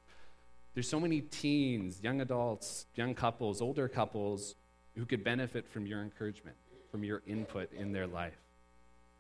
there's 0.74 0.88
so 0.90 1.00
many 1.00 1.22
teens, 1.22 2.00
young 2.02 2.22
adults, 2.22 2.86
young 2.96 3.14
couples, 3.14 3.62
older 3.62 3.88
couples 3.88 4.56
who 4.96 5.06
could 5.06 5.24
benefit 5.24 5.68
from 5.68 5.86
your 5.86 6.02
encouragement, 6.02 6.56
from 6.92 7.04
your 7.04 7.22
input 7.28 7.72
in 7.74 7.92
their 7.92 8.08
life. 8.08 8.38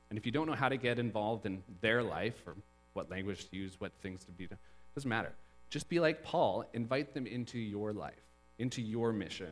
And 0.09 0.17
if 0.17 0.25
you 0.25 0.31
don't 0.31 0.47
know 0.47 0.55
how 0.55 0.69
to 0.69 0.77
get 0.77 0.99
involved 0.99 1.45
in 1.45 1.63
their 1.81 2.01
life 2.01 2.35
or 2.47 2.55
what 2.93 3.09
language 3.11 3.49
to 3.49 3.55
use, 3.55 3.79
what 3.79 3.91
things 4.01 4.25
to 4.25 4.31
be 4.31 4.47
doesn't 4.95 5.09
matter. 5.09 5.31
Just 5.69 5.87
be 5.87 5.99
like 5.99 6.23
Paul, 6.23 6.65
invite 6.73 7.13
them 7.13 7.27
into 7.27 7.59
your 7.59 7.93
life, 7.93 8.13
into 8.57 8.81
your 8.81 9.13
mission. 9.13 9.51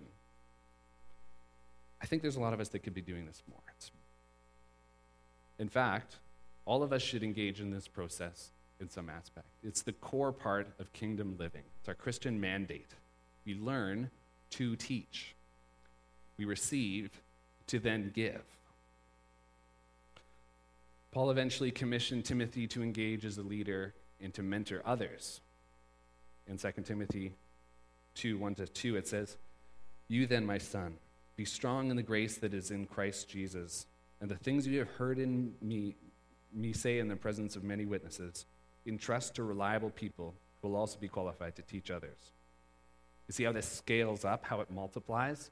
I 2.01 2.06
think 2.06 2.22
there's 2.22 2.36
a 2.36 2.42
lot 2.42 2.54
of 2.54 2.60
us 2.60 2.70
that 2.70 2.80
could 2.80 2.94
be 2.94 3.01
doing 3.01 3.25
this 3.25 3.44
more. 3.50 3.62
It's, 3.75 3.92
in 5.60 5.70
fact, 5.70 6.18
all 6.66 6.84
of 6.84 6.94
us 6.94 7.02
should 7.02 7.24
engage 7.24 7.62
in 7.62 7.72
this 7.72 7.88
process 7.88 8.52
in 8.80 8.90
some 8.90 9.10
aspect. 9.10 9.48
It's 9.64 9.82
the 9.82 9.94
core 9.94 10.32
part 10.32 10.68
of 10.80 10.94
kingdom 10.94 11.36
living, 11.40 11.64
it's 11.80 11.90
our 11.90 11.96
Christian 11.96 12.40
mandate. 12.40 12.92
We 13.46 13.56
learn 13.56 14.10
to 14.52 14.76
teach, 14.76 15.36
we 16.38 16.46
receive 16.46 17.10
to 17.68 17.80
then 17.80 18.12
give. 18.14 18.44
Paul 21.12 21.32
eventually 21.32 21.72
commissioned 21.72 22.26
Timothy 22.26 22.68
to 22.68 22.84
engage 22.84 23.26
as 23.26 23.38
a 23.38 23.42
leader 23.42 23.94
and 24.22 24.34
to 24.34 24.44
mentor 24.44 24.82
others. 24.86 25.42
In 26.48 26.58
2 26.58 26.72
Timothy 26.84 27.34
2 28.16 28.38
1 28.38 28.56
to 28.56 28.68
2, 28.68 28.96
it 28.98 29.08
says, 29.08 29.38
You 30.08 30.28
then, 30.28 30.46
my 30.46 30.58
son, 30.58 30.98
be 31.36 31.46
strong 31.46 31.90
in 31.90 31.96
the 31.96 32.04
grace 32.04 32.38
that 32.38 32.54
is 32.54 32.72
in 32.72 32.86
Christ 32.86 33.30
Jesus, 33.30 33.86
and 34.22 34.30
the 34.30 34.36
things 34.36 34.68
you 34.68 34.80
have 34.80 34.90
heard 34.90 35.20
in 35.20 35.54
me, 35.62 35.96
me 36.54 36.74
say 36.74 37.00
in 37.00 37.08
the 37.08 37.16
presence 37.16 37.56
of 37.56 37.64
many 37.64 37.86
witnesses, 37.86 38.46
entrust 38.86 39.36
to 39.36 39.44
reliable 39.44 39.90
people 39.90 40.34
who 40.62 40.70
will 40.70 40.76
also 40.78 40.98
be 40.98 41.08
qualified 41.08 41.56
to 41.56 41.62
teach 41.62 41.92
others. 41.92 42.32
You 43.28 43.34
see 43.34 43.44
how 43.44 43.52
this 43.52 43.68
scales 43.68 44.26
up, 44.26 44.46
how 44.46 44.62
it 44.62 44.72
multiplies? 44.72 45.52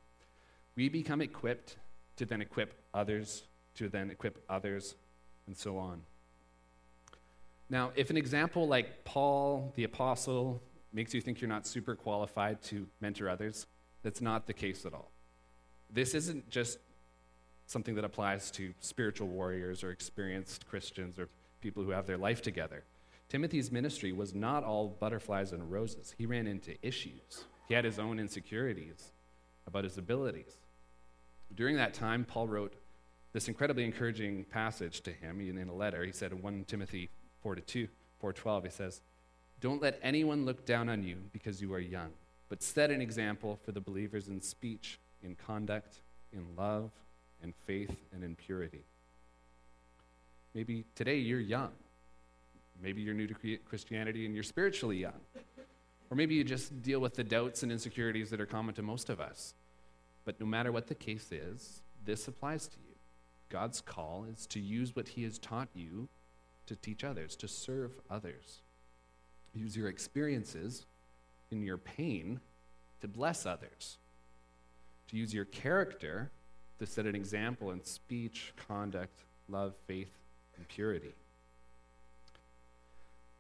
We 0.76 0.90
become 0.90 1.22
equipped 1.22 1.78
to 2.18 2.26
then 2.26 2.42
equip 2.42 2.74
others, 2.94 3.44
to 3.76 3.90
then 3.90 4.10
equip 4.10 4.44
others, 4.50 4.96
and 5.48 5.56
so 5.56 5.78
on. 5.78 6.02
Now, 7.70 7.92
if 7.96 8.10
an 8.10 8.18
example 8.18 8.68
like 8.68 9.04
Paul 9.06 9.74
the 9.76 9.84
Apostle 9.84 10.62
makes 10.94 11.14
you 11.14 11.22
think 11.22 11.42
you're 11.42 11.50
not 11.50 11.68
super 11.68 11.96
qualified 11.96 12.62
to 12.64 12.88
mentor 13.02 13.28
others, 13.28 13.68
that's 14.04 14.22
not 14.22 14.48
the 14.48 14.54
case 14.54 14.86
at 14.86 14.94
all. 14.94 15.12
This 15.92 16.14
isn't 16.14 16.50
just 16.50 16.80
something 17.66 17.96
that 17.96 18.06
applies 18.06 18.52
to 18.52 18.74
spiritual 18.80 19.28
warriors 19.28 19.84
or 19.84 19.92
experienced 19.92 20.68
Christians 20.68 21.18
or 21.18 21.30
people 21.62 21.84
who 21.84 21.92
have 21.92 22.06
their 22.06 22.18
life 22.18 22.42
together. 22.42 22.84
Timothy's 23.28 23.72
ministry 23.72 24.12
was 24.12 24.36
not 24.36 24.64
all 24.64 24.96
butterflies 25.00 25.52
and 25.52 25.72
roses. 25.72 26.14
He 26.18 26.26
ran 26.26 26.46
into 26.46 26.76
issues. 26.86 27.46
He 27.68 27.74
had 27.74 27.86
his 27.86 27.98
own 27.98 28.20
insecurities 28.20 29.12
about 29.66 29.84
his 29.84 29.98
abilities. 29.98 30.58
During 31.54 31.76
that 31.78 31.94
time, 31.94 32.26
Paul 32.26 32.48
wrote 32.48 32.76
this 33.34 33.48
incredibly 33.48 33.84
encouraging 33.84 34.46
passage 34.46 35.02
to 35.02 35.12
him 35.12 35.42
in, 35.42 35.68
a 35.68 35.74
letter. 35.74 36.04
He 36.06 36.12
said 36.12 36.32
in 36.32 36.42
1 36.42 36.66
Timothy 36.66 37.10
4 37.42 37.56
to 37.56 37.62
2, 37.62 37.88
412, 38.20 38.64
he 38.64 38.70
says, 38.70 39.02
Don't 39.60 39.82
let 39.82 40.00
anyone 40.02 40.46
look 40.46 40.66
down 40.66 40.88
on 40.88 41.04
you 41.04 41.18
because 41.34 41.62
you 41.62 41.74
are 41.74 41.80
young, 41.80 42.12
but 42.48 42.62
set 42.64 42.92
an 42.92 43.02
example 43.02 43.60
for 43.66 43.72
the 43.72 43.82
believers 43.82 44.28
in 44.28 44.40
speech, 44.40 45.00
in 45.24 45.36
conduct, 45.36 46.02
in 46.32 46.46
love, 46.56 46.92
in 47.44 47.54
faith, 47.66 47.96
and 48.14 48.24
in 48.24 48.36
purity. 48.36 48.84
Maybe 50.54 50.86
today 50.96 51.18
you're 51.18 51.40
young. 51.40 51.72
Maybe 52.82 53.02
you're 53.02 53.14
new 53.14 53.28
to 53.28 53.58
Christianity 53.66 54.26
and 54.26 54.34
you're 54.34 54.44
spiritually 54.44 54.98
young. 54.98 55.20
Or 56.10 56.16
maybe 56.16 56.36
you 56.36 56.44
just 56.44 56.82
deal 56.82 57.00
with 57.00 57.16
the 57.16 57.24
doubts 57.24 57.64
and 57.64 57.72
insecurities 57.72 58.30
that 58.30 58.40
are 58.40 58.46
common 58.46 58.76
to 58.76 58.82
most 58.82 59.10
of 59.10 59.20
us. 59.20 59.54
But 60.24 60.40
no 60.40 60.46
matter 60.46 60.72
what 60.72 60.88
the 60.88 60.96
case 60.96 61.32
is, 61.32 61.82
this 62.04 62.28
applies 62.28 62.68
to 62.68 62.78
you. 62.78 62.96
God's 63.50 63.82
call 63.82 64.26
is 64.26 64.46
to 64.48 64.60
use 64.60 64.96
what 64.96 65.10
He 65.10 65.24
has 65.24 65.38
taught 65.40 65.70
you 65.74 66.10
to 66.68 66.76
teach 66.76 67.04
others, 67.04 67.36
to 67.38 67.48
serve 67.48 67.92
others. 68.10 68.62
Use 69.54 69.78
your 69.78 69.88
experiences 69.88 70.86
in 71.52 71.64
your 71.64 71.78
pain 71.78 72.40
to 73.02 73.08
bless 73.08 73.46
others. 73.46 73.98
To 75.10 75.18
use 75.18 75.34
your 75.34 75.46
character 75.46 76.32
to 76.80 76.86
set 76.86 77.06
an 77.06 77.16
example 77.16 77.72
in 77.72 77.84
speech, 77.84 78.54
conduct, 78.68 79.24
love, 79.48 79.74
faith, 79.88 80.12
and 80.58 80.68
purity. 80.68 81.14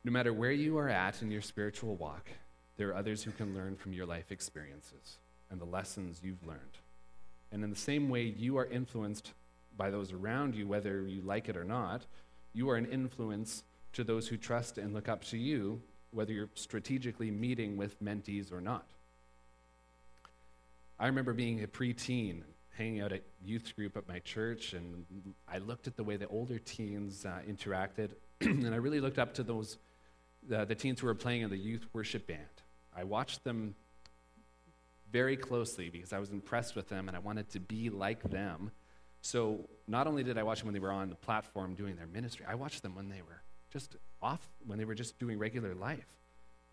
No 0.03 0.11
matter 0.11 0.33
where 0.33 0.51
you 0.51 0.77
are 0.77 0.89
at 0.89 1.21
in 1.21 1.31
your 1.31 1.41
spiritual 1.41 1.95
walk, 1.95 2.29
there 2.77 2.89
are 2.89 2.95
others 2.95 3.23
who 3.23 3.31
can 3.31 3.55
learn 3.55 3.75
from 3.75 3.93
your 3.93 4.05
life 4.05 4.31
experiences 4.31 5.17
and 5.49 5.59
the 5.59 5.65
lessons 5.65 6.21
you've 6.23 6.45
learned. 6.45 6.59
And 7.51 7.63
in 7.63 7.69
the 7.69 7.75
same 7.75 8.09
way 8.09 8.23
you 8.23 8.57
are 8.57 8.65
influenced 8.65 9.33
by 9.77 9.89
those 9.89 10.11
around 10.11 10.55
you, 10.55 10.67
whether 10.67 11.07
you 11.07 11.21
like 11.21 11.49
it 11.49 11.57
or 11.57 11.63
not, 11.63 12.05
you 12.53 12.69
are 12.69 12.75
an 12.77 12.85
influence 12.85 13.63
to 13.93 14.03
those 14.03 14.27
who 14.27 14.37
trust 14.37 14.77
and 14.77 14.93
look 14.93 15.09
up 15.09 15.23
to 15.25 15.37
you, 15.37 15.81
whether 16.11 16.33
you're 16.33 16.49
strategically 16.55 17.31
meeting 17.31 17.77
with 17.77 18.01
mentees 18.03 18.51
or 18.51 18.61
not. 18.61 18.85
I 20.99 21.07
remember 21.07 21.33
being 21.33 21.63
a 21.63 21.67
preteen, 21.67 22.43
hanging 22.77 23.01
out 23.01 23.12
at 23.12 23.24
youth 23.44 23.75
group 23.75 23.98
at 23.98 24.08
my 24.08 24.20
church, 24.20 24.74
and 24.74 25.05
I 25.48 25.60
looked 25.60 25.88
at 25.88 25.96
the 25.96 26.03
way 26.03 26.17
the 26.17 26.27
older 26.27 26.60
teens 26.60 27.25
uh, 27.25 27.39
interacted, 27.48 28.12
and 28.41 28.74
I 28.74 28.77
really 28.77 29.00
looked 29.00 29.20
up 29.20 29.34
to 29.36 29.44
those 29.44 29.77
the, 30.48 30.65
the 30.65 30.75
teens 30.75 31.00
who 31.00 31.08
were 31.08 31.15
playing 31.15 31.41
in 31.41 31.50
the 31.50 31.58
youth 31.58 31.86
worship 31.94 32.27
band. 32.27 32.41
I 32.96 33.03
watched 33.03 33.44
them 33.44 33.75
very 35.12 35.38
closely 35.38 35.89
because 35.89 36.13
I 36.13 36.20
was 36.20 36.32
impressed 36.32 36.75
with 36.75 36.89
them 36.89 37.08
and 37.08 37.15
I 37.15 37.20
wanted 37.20 37.50
to 37.51 37.60
be 37.60 37.89
like 37.89 38.24
them. 38.24 38.72
So 39.22 39.67
not 39.88 40.08
only 40.08 40.24
did 40.24 40.38
I 40.38 40.44
watch 40.44 40.60
them 40.60 40.67
when 40.67 40.74
they 40.74 40.79
were 40.79 40.91
on 40.91 41.10
the 41.10 41.15
platform 41.15 41.74
doing 41.74 41.96
their 41.96 42.08
ministry, 42.08 42.46
I 42.48 42.55
watched 42.55 42.84
them 42.84 42.96
when 42.96 43.10
they 43.10 43.22
were 43.22 43.41
just 43.72 43.96
off, 44.22 44.48
when 44.65 44.77
they 44.77 44.86
were 44.86 44.96
just 44.96 45.17
doing 45.20 45.39
regular 45.39 45.74
life. 45.74 46.05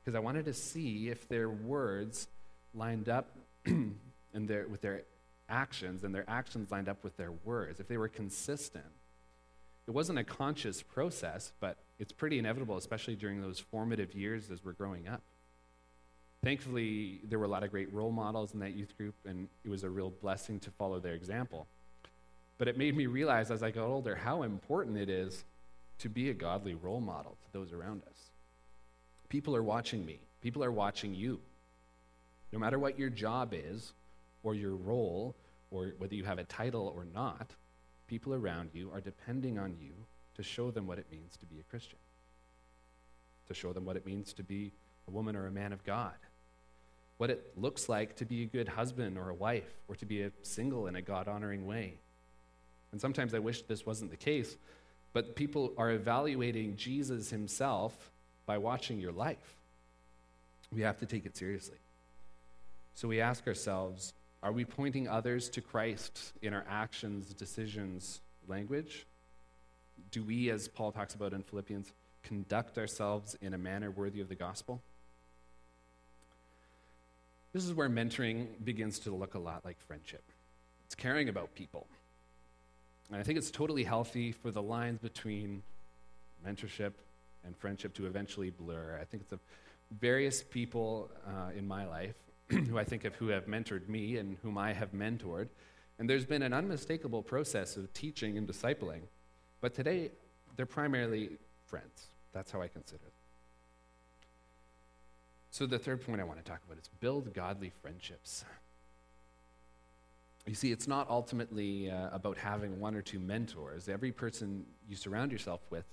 Because 0.04 0.14
I 0.14 0.18
wanted 0.18 0.44
to 0.46 0.54
see 0.54 1.08
if 1.08 1.28
their 1.28 1.48
words 1.48 2.28
lined 2.74 3.08
up 3.08 3.36
in 3.64 3.96
their, 4.34 4.66
with 4.68 4.80
their 4.80 5.02
actions 5.52 6.02
and 6.02 6.14
their 6.14 6.28
actions 6.28 6.70
lined 6.70 6.88
up 6.88 7.04
with 7.04 7.16
their 7.16 7.30
words, 7.44 7.78
if 7.78 7.86
they 7.86 7.98
were 7.98 8.08
consistent. 8.08 8.84
It 9.86 9.90
wasn't 9.90 10.18
a 10.18 10.24
conscious 10.24 10.82
process, 10.82 11.52
but 11.60 11.76
it's 11.98 12.12
pretty 12.12 12.38
inevitable, 12.38 12.76
especially 12.76 13.14
during 13.14 13.42
those 13.42 13.60
formative 13.60 14.14
years 14.14 14.50
as 14.50 14.64
we're 14.64 14.72
growing 14.72 15.06
up. 15.06 15.22
Thankfully, 16.42 17.20
there 17.28 17.38
were 17.38 17.44
a 17.44 17.48
lot 17.48 17.62
of 17.62 17.70
great 17.70 17.92
role 17.92 18.10
models 18.10 18.54
in 18.54 18.60
that 18.60 18.74
youth 18.74 18.96
group, 18.96 19.14
and 19.24 19.48
it 19.64 19.68
was 19.68 19.84
a 19.84 19.90
real 19.90 20.10
blessing 20.10 20.58
to 20.60 20.70
follow 20.70 20.98
their 20.98 21.14
example. 21.14 21.66
But 22.58 22.68
it 22.68 22.78
made 22.78 22.96
me 22.96 23.06
realize 23.06 23.50
as 23.50 23.62
I 23.62 23.70
got 23.70 23.86
older 23.86 24.16
how 24.16 24.42
important 24.42 24.96
it 24.96 25.08
is 25.08 25.44
to 25.98 26.08
be 26.08 26.30
a 26.30 26.34
godly 26.34 26.74
role 26.74 27.00
model 27.00 27.36
to 27.44 27.52
those 27.52 27.72
around 27.72 28.02
us. 28.08 28.30
People 29.28 29.54
are 29.54 29.62
watching 29.62 30.04
me, 30.04 30.20
people 30.40 30.64
are 30.64 30.72
watching 30.72 31.14
you. 31.14 31.40
No 32.52 32.58
matter 32.58 32.78
what 32.78 32.98
your 32.98 33.08
job 33.08 33.52
is, 33.54 33.92
or 34.42 34.54
your 34.54 34.74
role, 34.74 35.34
or 35.72 35.94
whether 35.98 36.14
you 36.14 36.24
have 36.24 36.38
a 36.38 36.44
title 36.44 36.92
or 36.94 37.04
not, 37.04 37.50
people 38.06 38.34
around 38.34 38.70
you 38.72 38.90
are 38.92 39.00
depending 39.00 39.58
on 39.58 39.74
you 39.80 39.92
to 40.34 40.42
show 40.42 40.70
them 40.70 40.86
what 40.86 40.98
it 40.98 41.06
means 41.10 41.36
to 41.38 41.46
be 41.46 41.58
a 41.58 41.62
Christian, 41.64 41.98
to 43.48 43.54
show 43.54 43.72
them 43.72 43.84
what 43.84 43.96
it 43.96 44.06
means 44.06 44.32
to 44.34 44.42
be 44.42 44.72
a 45.08 45.10
woman 45.10 45.34
or 45.34 45.46
a 45.46 45.50
man 45.50 45.72
of 45.72 45.84
God, 45.84 46.14
what 47.16 47.30
it 47.30 47.52
looks 47.56 47.88
like 47.88 48.16
to 48.16 48.24
be 48.24 48.42
a 48.42 48.46
good 48.46 48.68
husband 48.68 49.18
or 49.18 49.30
a 49.30 49.34
wife, 49.34 49.78
or 49.88 49.96
to 49.96 50.06
be 50.06 50.22
a 50.22 50.32
single 50.42 50.86
in 50.86 50.96
a 50.96 51.02
God 51.02 51.28
honoring 51.28 51.66
way. 51.66 51.94
And 52.92 53.00
sometimes 53.00 53.34
I 53.34 53.38
wish 53.38 53.62
this 53.62 53.86
wasn't 53.86 54.10
the 54.10 54.16
case, 54.16 54.56
but 55.12 55.34
people 55.36 55.72
are 55.76 55.90
evaluating 55.90 56.76
Jesus 56.76 57.30
himself 57.30 58.10
by 58.46 58.58
watching 58.58 58.98
your 58.98 59.12
life. 59.12 59.56
We 60.70 60.82
have 60.82 60.98
to 60.98 61.06
take 61.06 61.26
it 61.26 61.36
seriously. 61.36 61.78
So 62.94 63.08
we 63.08 63.20
ask 63.20 63.46
ourselves 63.46 64.14
are 64.42 64.52
we 64.52 64.64
pointing 64.64 65.08
others 65.08 65.48
to 65.50 65.60
Christ 65.60 66.32
in 66.42 66.52
our 66.52 66.64
actions, 66.68 67.32
decisions, 67.32 68.20
language? 68.48 69.06
Do 70.10 70.24
we, 70.24 70.50
as 70.50 70.68
Paul 70.68 70.90
talks 70.90 71.14
about 71.14 71.32
in 71.32 71.42
Philippians, 71.42 71.92
conduct 72.24 72.76
ourselves 72.76 73.36
in 73.40 73.54
a 73.54 73.58
manner 73.58 73.90
worthy 73.90 74.20
of 74.20 74.28
the 74.28 74.34
gospel? 74.34 74.82
This 77.52 77.64
is 77.64 77.74
where 77.74 77.88
mentoring 77.88 78.46
begins 78.64 78.98
to 79.00 79.14
look 79.14 79.34
a 79.34 79.38
lot 79.38 79.64
like 79.64 79.78
friendship. 79.86 80.22
It's 80.86 80.94
caring 80.94 81.28
about 81.28 81.54
people. 81.54 81.86
And 83.10 83.20
I 83.20 83.22
think 83.22 83.38
it's 83.38 83.50
totally 83.50 83.84
healthy 83.84 84.32
for 84.32 84.50
the 84.50 84.62
lines 84.62 84.98
between 84.98 85.62
mentorship 86.46 86.92
and 87.44 87.56
friendship 87.56 87.94
to 87.94 88.06
eventually 88.06 88.50
blur. 88.50 88.98
I 89.00 89.04
think 89.04 89.24
it's 89.24 89.32
a, 89.32 89.38
various 90.00 90.42
people 90.42 91.10
uh, 91.26 91.50
in 91.56 91.68
my 91.68 91.86
life 91.86 92.14
who 92.68 92.78
I 92.78 92.84
think 92.84 93.04
of 93.04 93.14
who 93.14 93.28
have 93.28 93.46
mentored 93.46 93.88
me 93.88 94.18
and 94.18 94.36
whom 94.42 94.58
I 94.58 94.72
have 94.72 94.92
mentored. 94.92 95.48
And 95.98 96.08
there's 96.08 96.26
been 96.26 96.42
an 96.42 96.52
unmistakable 96.52 97.22
process 97.22 97.76
of 97.76 97.92
teaching 97.94 98.36
and 98.36 98.46
discipling. 98.46 99.02
But 99.60 99.74
today, 99.74 100.10
they're 100.56 100.66
primarily 100.66 101.38
friends. 101.66 102.08
That's 102.32 102.50
how 102.50 102.60
I 102.60 102.68
consider 102.68 103.04
it. 103.06 103.12
So, 105.50 105.66
the 105.66 105.78
third 105.78 106.04
point 106.04 106.20
I 106.20 106.24
want 106.24 106.44
to 106.44 106.50
talk 106.50 106.60
about 106.66 106.78
is 106.78 106.88
build 107.00 107.32
godly 107.34 107.72
friendships. 107.82 108.44
You 110.46 110.54
see, 110.54 110.72
it's 110.72 110.88
not 110.88 111.08
ultimately 111.08 111.90
uh, 111.90 112.08
about 112.10 112.36
having 112.36 112.80
one 112.80 112.96
or 112.96 113.02
two 113.02 113.20
mentors. 113.20 113.88
Every 113.88 114.10
person 114.10 114.64
you 114.88 114.96
surround 114.96 115.30
yourself 115.30 115.60
with 115.70 115.84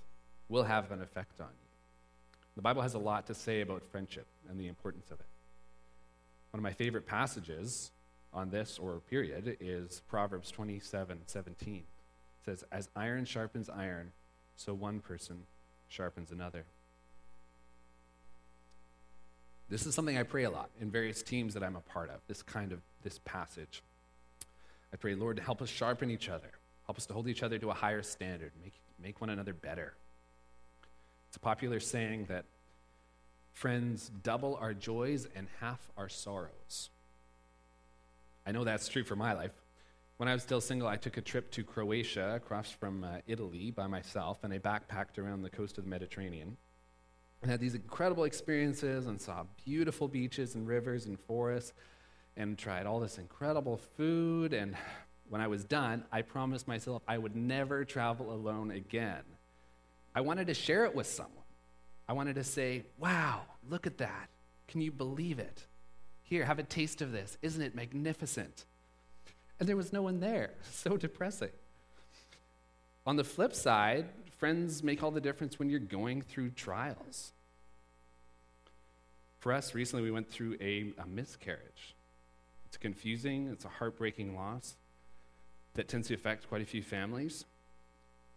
will 0.48 0.64
have 0.64 0.92
an 0.92 1.02
effect 1.02 1.40
on 1.40 1.48
you. 1.48 1.68
The 2.56 2.64
Bible 2.64 2.82
has 2.82 2.96
a 2.96 3.00
lot 3.00 3.28
to 3.28 3.36
say 3.36 3.62
about 3.62 3.84
friendship 3.92 4.26
and 4.50 4.60
the 4.60 4.68
importance 4.68 5.12
of 5.12 5.20
it. 5.20 5.26
One 6.52 6.60
of 6.60 6.64
my 6.64 6.74
favorite 6.74 7.06
passages 7.06 7.92
on 8.34 8.50
this 8.50 8.80
or 8.80 9.00
period 9.00 9.58
is 9.60 10.02
Proverbs 10.08 10.52
27 10.52 11.20
17. 11.26 11.76
It 11.76 11.84
says, 12.46 12.64
As 12.72 12.90
iron 12.96 13.26
sharpens 13.26 13.70
iron, 13.70 14.12
so 14.56 14.74
one 14.74 15.00
person 15.00 15.44
sharpens 15.88 16.32
another. 16.32 16.66
This 19.70 19.86
is 19.86 19.94
something 19.94 20.18
I 20.18 20.24
pray 20.24 20.46
a 20.46 20.50
lot 20.50 20.72
in 20.82 20.90
various 20.90 21.22
teams 21.22 21.54
that 21.54 21.64
I'm 21.64 21.76
a 21.76 21.82
part 21.82 22.10
of, 22.10 22.22
this 22.28 22.42
kind 22.42 22.72
of 22.72 22.80
this 23.04 23.20
passage. 23.24 23.84
I 24.92 24.98
pray, 24.98 25.14
Lord, 25.14 25.38
to 25.38 25.44
help 25.44 25.62
us 25.62 25.70
sharpen 25.70 26.10
each 26.10 26.30
other, 26.30 26.50
help 26.88 26.98
us 26.98 27.06
to 27.06 27.14
hold 27.14 27.28
each 27.28 27.44
other 27.44 27.60
to 27.60 27.70
a 27.70 27.74
higher 27.74 28.02
standard, 28.02 28.52
make, 28.64 28.74
make 29.02 29.22
one 29.22 29.30
another 29.30 29.54
better. 29.54 29.94
It's 31.28 31.38
a 31.38 31.40
popular 31.40 31.80
saying 31.80 32.26
that 32.30 32.46
friends 33.60 34.10
double 34.24 34.58
our 34.62 34.74
joys 34.74 35.28
and 35.36 35.46
half 35.60 35.92
our 35.98 36.08
sorrows. 36.08 36.90
I 38.46 38.54
know 38.54 38.64
that's 38.64 38.88
true 38.88 39.04
for 39.04 39.18
my 39.18 39.34
life. 39.34 39.52
When 40.16 40.30
I 40.30 40.34
was 40.34 40.44
still 40.44 40.62
single, 40.62 40.88
I 40.88 40.96
took 40.96 41.18
a 41.18 41.22
trip 41.22 41.52
to 41.52 41.66
Croatia 41.66 42.36
across 42.36 42.72
from 42.72 43.04
uh, 43.04 43.18
Italy 43.28 43.72
by 43.72 43.86
myself, 43.88 44.40
and 44.44 44.54
I 44.54 44.60
backpacked 44.60 45.18
around 45.18 45.42
the 45.42 45.50
coast 45.50 45.78
of 45.78 45.84
the 45.84 45.90
Mediterranean 45.90 46.56
and 47.42 47.52
had 47.52 47.60
these 47.60 47.76
incredible 47.76 48.24
experiences 48.24 49.08
and 49.08 49.20
saw 49.20 49.44
beautiful 49.66 50.08
beaches 50.08 50.56
and 50.56 50.66
rivers 50.66 51.06
and 51.06 51.20
forests 51.20 51.74
and 52.38 52.58
tried 52.58 52.86
all 52.86 53.02
this 53.02 53.18
incredible 53.18 53.76
food. 53.98 54.54
And 54.54 54.74
when 55.28 55.42
I 55.42 55.48
was 55.48 55.66
done, 55.66 56.06
I 56.14 56.22
promised 56.22 56.66
myself 56.66 57.02
I 57.10 57.18
would 57.18 57.36
never 57.36 57.84
travel 57.84 58.32
alone 58.32 58.72
again. 58.72 59.24
I 60.16 60.22
wanted 60.22 60.48
to 60.48 60.54
share 60.54 60.86
it 60.86 60.96
with 60.96 61.08
someone. 61.08 61.36
I 62.10 62.14
wanted 62.14 62.36
to 62.36 62.44
say, 62.44 62.86
wow, 62.98 63.42
look 63.68 63.88
at 63.88 63.98
that. 63.98 64.30
Can 64.68 64.82
you 64.82 64.92
believe 64.92 65.40
it? 65.40 65.66
Here, 66.24 66.46
have 66.46 66.60
a 66.60 66.64
taste 66.64 67.02
of 67.02 67.12
this. 67.12 67.38
Isn't 67.42 67.62
it 67.62 67.74
magnificent? 67.74 68.66
And 69.60 69.68
there 69.68 69.76
was 69.76 69.92
no 69.92 70.02
one 70.02 70.20
there. 70.20 70.52
So 70.72 70.96
depressing. 70.96 71.50
On 73.06 73.16
the 73.16 73.24
flip 73.24 73.56
side, 73.56 74.06
friends 74.38 74.84
make 74.84 75.02
all 75.02 75.12
the 75.12 75.22
difference 75.22 75.58
when 75.58 75.70
you're 75.70 75.80
going 75.80 76.22
through 76.22 76.52
trials. 76.52 77.32
For 79.40 79.52
us, 79.52 79.74
recently 79.74 80.04
we 80.04 80.12
went 80.12 80.30
through 80.30 80.58
a, 80.62 80.94
a 81.02 81.08
miscarriage. 81.08 81.96
It's 82.68 82.78
confusing, 82.78 83.50
it's 83.52 83.66
a 83.66 83.70
heartbreaking 83.70 84.36
loss 84.36 84.76
that 85.74 85.88
tends 85.88 86.08
to 86.10 86.14
affect 86.14 86.48
quite 86.48 86.62
a 86.62 86.66
few 86.66 86.84
families. 86.84 87.46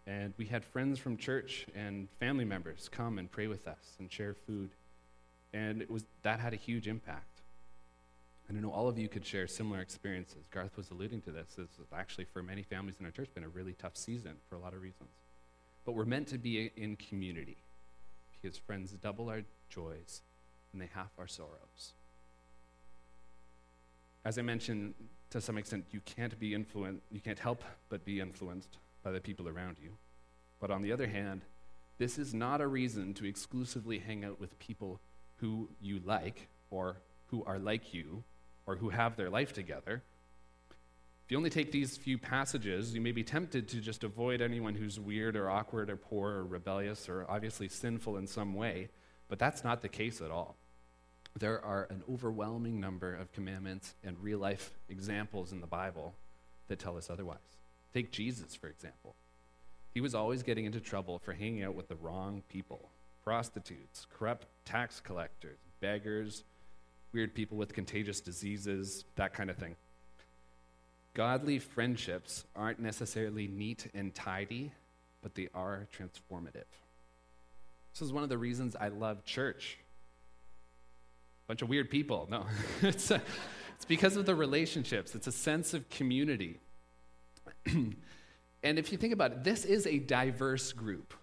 And 0.07 0.33
we 0.37 0.45
had 0.45 0.65
friends 0.65 0.99
from 0.99 1.17
church 1.17 1.65
and 1.75 2.09
family 2.19 2.45
members 2.45 2.89
come 2.89 3.19
and 3.19 3.31
pray 3.31 3.47
with 3.47 3.67
us 3.67 3.95
and 3.99 4.11
share 4.11 4.33
food. 4.33 4.71
And 5.53 5.81
it 5.81 5.89
was, 5.89 6.05
that 6.23 6.39
had 6.39 6.53
a 6.53 6.57
huge 6.57 6.87
impact. 6.87 7.41
And 8.47 8.57
I 8.57 8.61
know 8.61 8.71
all 8.71 8.87
of 8.87 8.97
you 8.97 9.07
could 9.07 9.25
share 9.25 9.47
similar 9.47 9.79
experiences. 9.79 10.47
Garth 10.51 10.75
was 10.75 10.91
alluding 10.91 11.21
to 11.21 11.31
this. 11.31 11.49
This 11.55 11.69
has 11.77 11.87
actually, 11.95 12.25
for 12.25 12.43
many 12.43 12.63
families 12.63 12.95
in 12.99 13.05
our 13.05 13.11
church, 13.11 13.29
been 13.33 13.43
a 13.43 13.49
really 13.49 13.73
tough 13.73 13.95
season 13.95 14.33
for 14.49 14.55
a 14.55 14.59
lot 14.59 14.73
of 14.73 14.81
reasons. 14.81 15.09
But 15.85 15.93
we're 15.93 16.05
meant 16.05 16.27
to 16.29 16.37
be 16.37 16.71
in 16.75 16.95
community 16.95 17.57
because 18.41 18.57
friends 18.57 18.91
double 18.91 19.29
our 19.29 19.43
joys 19.69 20.21
and 20.71 20.81
they 20.81 20.89
half 20.93 21.11
our 21.17 21.27
sorrows. 21.27 21.93
As 24.25 24.37
I 24.37 24.41
mentioned, 24.41 24.93
to 25.29 25.41
some 25.41 25.57
extent, 25.57 25.85
you 25.91 26.01
can't 26.05 26.37
be 26.39 26.53
influenced, 26.53 27.03
you 27.11 27.19
can't 27.19 27.39
help 27.39 27.63
but 27.89 28.05
be 28.05 28.19
influenced 28.19 28.77
by 29.03 29.11
the 29.11 29.19
people 29.19 29.47
around 29.47 29.77
you. 29.81 29.91
But 30.59 30.71
on 30.71 30.81
the 30.81 30.91
other 30.91 31.07
hand, 31.07 31.41
this 31.97 32.17
is 32.17 32.33
not 32.33 32.61
a 32.61 32.67
reason 32.67 33.13
to 33.15 33.25
exclusively 33.25 33.99
hang 33.99 34.23
out 34.23 34.39
with 34.39 34.57
people 34.59 34.99
who 35.43 35.67
you 35.81 35.99
like 36.05 36.47
or 36.71 36.95
who 37.25 37.43
are 37.43 37.59
like 37.59 37.93
you 37.93 38.23
or 38.65 38.77
who 38.77 38.89
have 38.89 39.17
their 39.17 39.29
life 39.29 39.51
together. 39.51 40.01
If 41.25 41.31
you 41.31 41.35
only 41.35 41.49
take 41.49 41.73
these 41.73 41.97
few 41.97 42.17
passages, 42.17 42.95
you 42.95 43.01
may 43.01 43.11
be 43.11 43.23
tempted 43.23 43.67
to 43.69 43.81
just 43.81 44.05
avoid 44.05 44.39
anyone 44.39 44.73
who's 44.73 45.01
weird 45.01 45.35
or 45.35 45.49
awkward 45.49 45.89
or 45.89 45.97
poor 45.97 46.31
or 46.31 46.45
rebellious 46.45 47.09
or 47.09 47.25
obviously 47.27 47.67
sinful 47.67 48.15
in 48.15 48.25
some 48.25 48.53
way, 48.53 48.87
but 49.27 49.37
that's 49.37 49.65
not 49.65 49.81
the 49.81 49.89
case 49.89 50.21
at 50.21 50.31
all. 50.31 50.55
There 51.37 51.63
are 51.63 51.87
an 51.89 52.03
overwhelming 52.09 52.79
number 52.79 53.13
of 53.13 53.33
commandments 53.33 53.95
and 54.01 54.15
real 54.23 54.39
life 54.39 54.71
examples 54.87 55.51
in 55.51 55.59
the 55.59 55.67
Bible 55.67 56.13
that 56.69 56.79
tell 56.79 56.95
us 56.95 57.09
otherwise. 57.09 57.57
Take 57.93 58.13
Jesus, 58.13 58.55
for 58.55 58.67
example. 58.67 59.15
He 59.93 59.99
was 59.99 60.15
always 60.15 60.41
getting 60.41 60.63
into 60.63 60.79
trouble 60.79 61.19
for 61.19 61.33
hanging 61.33 61.63
out 61.63 61.75
with 61.75 61.89
the 61.89 61.95
wrong 61.95 62.43
people 62.47 62.89
prostitutes, 63.23 64.05
corrupt 64.17 64.47
tax 64.65 64.99
collectors, 64.99 65.59
beggars, 65.79 66.43
weird 67.13 67.33
people 67.33 67.57
with 67.57 67.73
contagious 67.73 68.19
diseases, 68.19 69.05
that 69.15 69.33
kind 69.33 69.49
of 69.49 69.57
thing. 69.57 69.75
Godly 71.13 71.59
friendships 71.59 72.45
aren't 72.55 72.79
necessarily 72.79 73.47
neat 73.47 73.87
and 73.93 74.13
tidy, 74.15 74.71
but 75.21 75.35
they 75.35 75.47
are 75.53 75.87
transformative. 75.95 76.65
This 77.93 78.01
is 78.01 78.11
one 78.11 78.23
of 78.23 78.29
the 78.29 78.37
reasons 78.37 78.75
I 78.75 78.87
love 78.87 79.23
church. 79.23 79.77
A 81.45 81.47
bunch 81.47 81.61
of 81.61 81.69
weird 81.69 81.91
people. 81.91 82.27
No, 82.31 82.45
it's, 82.81 83.11
a, 83.11 83.21
it's 83.75 83.85
because 83.85 84.15
of 84.15 84.25
the 84.25 84.33
relationships, 84.33 85.13
it's 85.13 85.27
a 85.27 85.31
sense 85.31 85.75
of 85.75 85.87
community. 85.89 86.59
and 87.67 87.95
if 88.63 88.91
you 88.91 88.97
think 88.97 89.13
about 89.13 89.31
it, 89.31 89.43
this 89.43 89.65
is 89.65 89.85
a 89.85 89.99
diverse 89.99 90.73
group. 90.73 91.13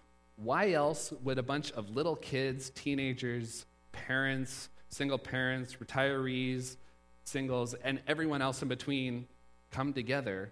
Why 0.43 0.71
else 0.71 1.13
would 1.23 1.37
a 1.37 1.43
bunch 1.43 1.71
of 1.73 1.95
little 1.95 2.15
kids, 2.15 2.71
teenagers, 2.71 3.65
parents, 3.91 4.69
single 4.89 5.19
parents, 5.19 5.75
retirees, 5.75 6.77
singles, 7.25 7.75
and 7.75 8.01
everyone 8.07 8.41
else 8.41 8.61
in 8.61 8.67
between 8.67 9.27
come 9.69 9.93
together 9.93 10.51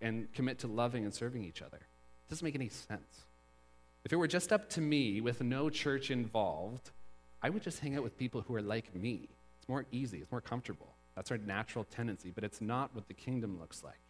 and 0.00 0.30
commit 0.34 0.58
to 0.60 0.66
loving 0.66 1.04
and 1.04 1.14
serving 1.14 1.42
each 1.42 1.62
other. 1.62 1.78
It 1.78 2.30
doesn't 2.30 2.44
make 2.44 2.54
any 2.54 2.68
sense. 2.68 3.24
If 4.04 4.12
it 4.12 4.16
were 4.16 4.28
just 4.28 4.52
up 4.52 4.68
to 4.70 4.82
me 4.82 5.22
with 5.22 5.40
no 5.40 5.70
church 5.70 6.10
involved, 6.10 6.90
I 7.42 7.48
would 7.48 7.62
just 7.62 7.80
hang 7.80 7.96
out 7.96 8.02
with 8.02 8.18
people 8.18 8.42
who 8.42 8.54
are 8.54 8.62
like 8.62 8.94
me. 8.94 9.28
It's 9.58 9.68
more 9.68 9.86
easy, 9.90 10.18
it's 10.18 10.30
more 10.30 10.42
comfortable. 10.42 10.94
That's 11.16 11.30
our 11.30 11.38
natural 11.38 11.84
tendency, 11.84 12.30
but 12.30 12.44
it's 12.44 12.60
not 12.60 12.94
what 12.94 13.08
the 13.08 13.14
kingdom 13.14 13.58
looks 13.58 13.82
like. 13.82 14.00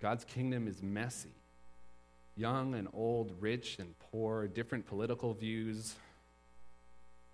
God's 0.00 0.24
kingdom 0.24 0.68
is 0.68 0.82
messy. 0.82 1.34
Young 2.36 2.74
and 2.74 2.88
old, 2.92 3.32
rich 3.40 3.78
and 3.78 3.94
poor, 3.98 4.46
different 4.46 4.86
political 4.86 5.32
views, 5.32 5.94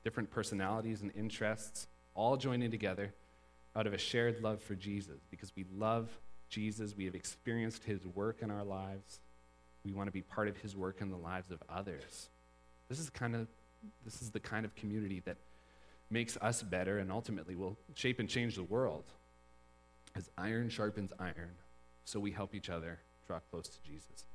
different 0.04 0.30
personalities 0.30 1.02
and 1.02 1.10
interests, 1.16 1.86
all 2.14 2.36
joining 2.36 2.70
together 2.70 3.12
out 3.74 3.86
of 3.86 3.92
a 3.92 3.98
shared 3.98 4.42
love 4.42 4.62
for 4.62 4.74
Jesus 4.74 5.20
because 5.30 5.52
we 5.56 5.64
love 5.76 6.08
Jesus. 6.48 6.96
We 6.96 7.04
have 7.06 7.14
experienced 7.14 7.84
his 7.84 8.06
work 8.06 8.42
in 8.42 8.50
our 8.50 8.64
lives. 8.64 9.20
We 9.84 9.92
want 9.92 10.08
to 10.08 10.12
be 10.12 10.22
part 10.22 10.48
of 10.48 10.56
his 10.58 10.76
work 10.76 11.00
in 11.00 11.10
the 11.10 11.16
lives 11.16 11.50
of 11.50 11.62
others. 11.68 12.28
This 12.88 13.00
is 13.00 13.10
kind 13.10 13.34
of 13.34 13.48
this 14.04 14.22
is 14.22 14.30
the 14.30 14.38
kind 14.38 14.64
of 14.64 14.74
community 14.76 15.20
that 15.24 15.36
makes 16.08 16.36
us 16.36 16.62
better 16.62 16.98
and 16.98 17.10
ultimately 17.10 17.56
will 17.56 17.76
shape 17.94 18.20
and 18.20 18.28
change 18.28 18.54
the 18.54 18.62
world. 18.62 19.04
As 20.14 20.30
iron 20.36 20.68
sharpens 20.68 21.12
iron, 21.18 21.56
so 22.04 22.20
we 22.20 22.30
help 22.30 22.54
each 22.54 22.68
other 22.68 23.00
draw 23.26 23.40
close 23.50 23.68
to 23.68 23.82
Jesus. 23.82 24.26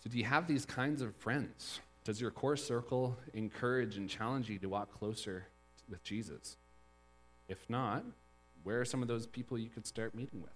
So, 0.00 0.10
do 0.10 0.18
you 0.18 0.24
have 0.24 0.46
these 0.46 0.64
kinds 0.64 1.02
of 1.02 1.14
friends? 1.16 1.80
Does 2.04 2.20
your 2.20 2.30
core 2.30 2.56
circle 2.56 3.16
encourage 3.34 3.96
and 3.96 4.08
challenge 4.08 4.48
you 4.48 4.58
to 4.60 4.68
walk 4.68 4.96
closer 4.96 5.46
with 5.88 6.02
Jesus? 6.04 6.56
If 7.48 7.68
not, 7.68 8.04
where 8.62 8.80
are 8.80 8.84
some 8.84 9.02
of 9.02 9.08
those 9.08 9.26
people 9.26 9.58
you 9.58 9.68
could 9.68 9.86
start 9.86 10.14
meeting 10.14 10.40
with, 10.40 10.52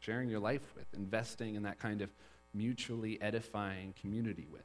sharing 0.00 0.28
your 0.28 0.40
life 0.40 0.74
with, 0.74 0.86
investing 0.94 1.54
in 1.54 1.62
that 1.62 1.78
kind 1.78 2.02
of 2.02 2.10
mutually 2.52 3.20
edifying 3.22 3.94
community 4.00 4.46
with? 4.50 4.64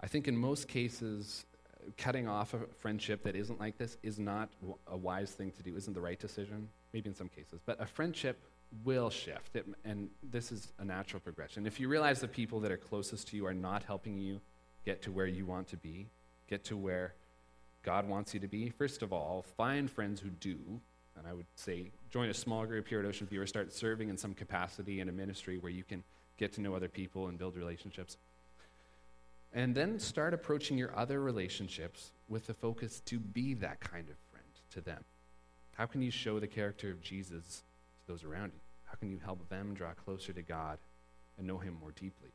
I 0.00 0.06
think 0.06 0.26
in 0.26 0.36
most 0.36 0.66
cases, 0.66 1.44
cutting 1.96 2.28
off 2.28 2.54
a 2.54 2.60
friendship 2.78 3.22
that 3.24 3.34
isn't 3.36 3.60
like 3.60 3.78
this 3.78 3.96
is 4.02 4.18
not 4.18 4.50
a 4.86 4.96
wise 4.96 5.30
thing 5.32 5.50
to 5.52 5.62
do, 5.62 5.76
isn't 5.76 5.94
the 5.94 6.00
right 6.00 6.18
decision 6.18 6.68
maybe 6.92 7.08
in 7.08 7.14
some 7.14 7.28
cases. 7.28 7.60
But 7.64 7.80
a 7.80 7.86
friendship 7.86 8.38
will 8.84 9.10
shift, 9.10 9.56
it, 9.56 9.66
and 9.84 10.08
this 10.22 10.52
is 10.52 10.72
a 10.78 10.84
natural 10.84 11.20
progression. 11.20 11.66
If 11.66 11.80
you 11.80 11.88
realize 11.88 12.20
the 12.20 12.28
people 12.28 12.60
that 12.60 12.70
are 12.70 12.76
closest 12.76 13.28
to 13.28 13.36
you 13.36 13.46
are 13.46 13.54
not 13.54 13.82
helping 13.82 14.18
you 14.18 14.40
get 14.84 15.02
to 15.02 15.12
where 15.12 15.26
you 15.26 15.44
want 15.44 15.68
to 15.68 15.76
be, 15.76 16.08
get 16.48 16.64
to 16.64 16.76
where 16.76 17.14
God 17.82 18.08
wants 18.08 18.34
you 18.34 18.40
to 18.40 18.48
be, 18.48 18.70
first 18.70 19.02
of 19.02 19.12
all, 19.12 19.44
find 19.56 19.90
friends 19.90 20.20
who 20.20 20.28
do. 20.28 20.80
And 21.16 21.26
I 21.26 21.32
would 21.32 21.46
say 21.54 21.90
join 22.10 22.28
a 22.28 22.34
small 22.34 22.64
group 22.64 22.88
here 22.88 23.00
at 23.00 23.06
Ocean 23.06 23.26
View 23.26 23.42
or 23.42 23.46
start 23.46 23.72
serving 23.72 24.08
in 24.08 24.16
some 24.16 24.34
capacity 24.34 25.00
in 25.00 25.08
a 25.08 25.12
ministry 25.12 25.58
where 25.58 25.72
you 25.72 25.84
can 25.84 26.02
get 26.38 26.52
to 26.54 26.60
know 26.60 26.74
other 26.74 26.88
people 26.88 27.28
and 27.28 27.38
build 27.38 27.56
relationships. 27.56 28.16
And 29.52 29.74
then 29.74 29.98
start 29.98 30.32
approaching 30.32 30.78
your 30.78 30.96
other 30.96 31.20
relationships 31.20 32.12
with 32.28 32.46
the 32.46 32.54
focus 32.54 33.00
to 33.06 33.18
be 33.18 33.54
that 33.54 33.80
kind 33.80 34.08
of 34.08 34.16
friend 34.30 34.46
to 34.72 34.80
them. 34.80 35.04
How 35.72 35.86
can 35.86 36.02
you 36.02 36.10
show 36.10 36.38
the 36.38 36.46
character 36.46 36.90
of 36.90 37.00
Jesus 37.00 37.62
to 38.00 38.06
those 38.06 38.22
around 38.22 38.52
you? 38.54 38.60
How 38.84 38.94
can 38.94 39.10
you 39.10 39.18
help 39.24 39.48
them 39.48 39.74
draw 39.74 39.92
closer 39.92 40.32
to 40.32 40.42
God 40.42 40.78
and 41.38 41.46
know 41.46 41.58
Him 41.58 41.76
more 41.80 41.92
deeply? 41.92 42.30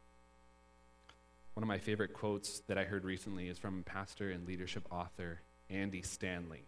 One 1.53 1.63
of 1.63 1.67
my 1.69 1.77
favorite 1.77 2.13
quotes 2.13 2.59
that 2.67 2.77
I 2.77 2.83
heard 2.83 3.05
recently 3.05 3.47
is 3.47 3.57
from 3.57 3.83
pastor 3.83 4.31
and 4.31 4.45
leadership 4.45 4.85
author 4.91 5.39
Andy 5.69 6.01
Stanley. 6.01 6.63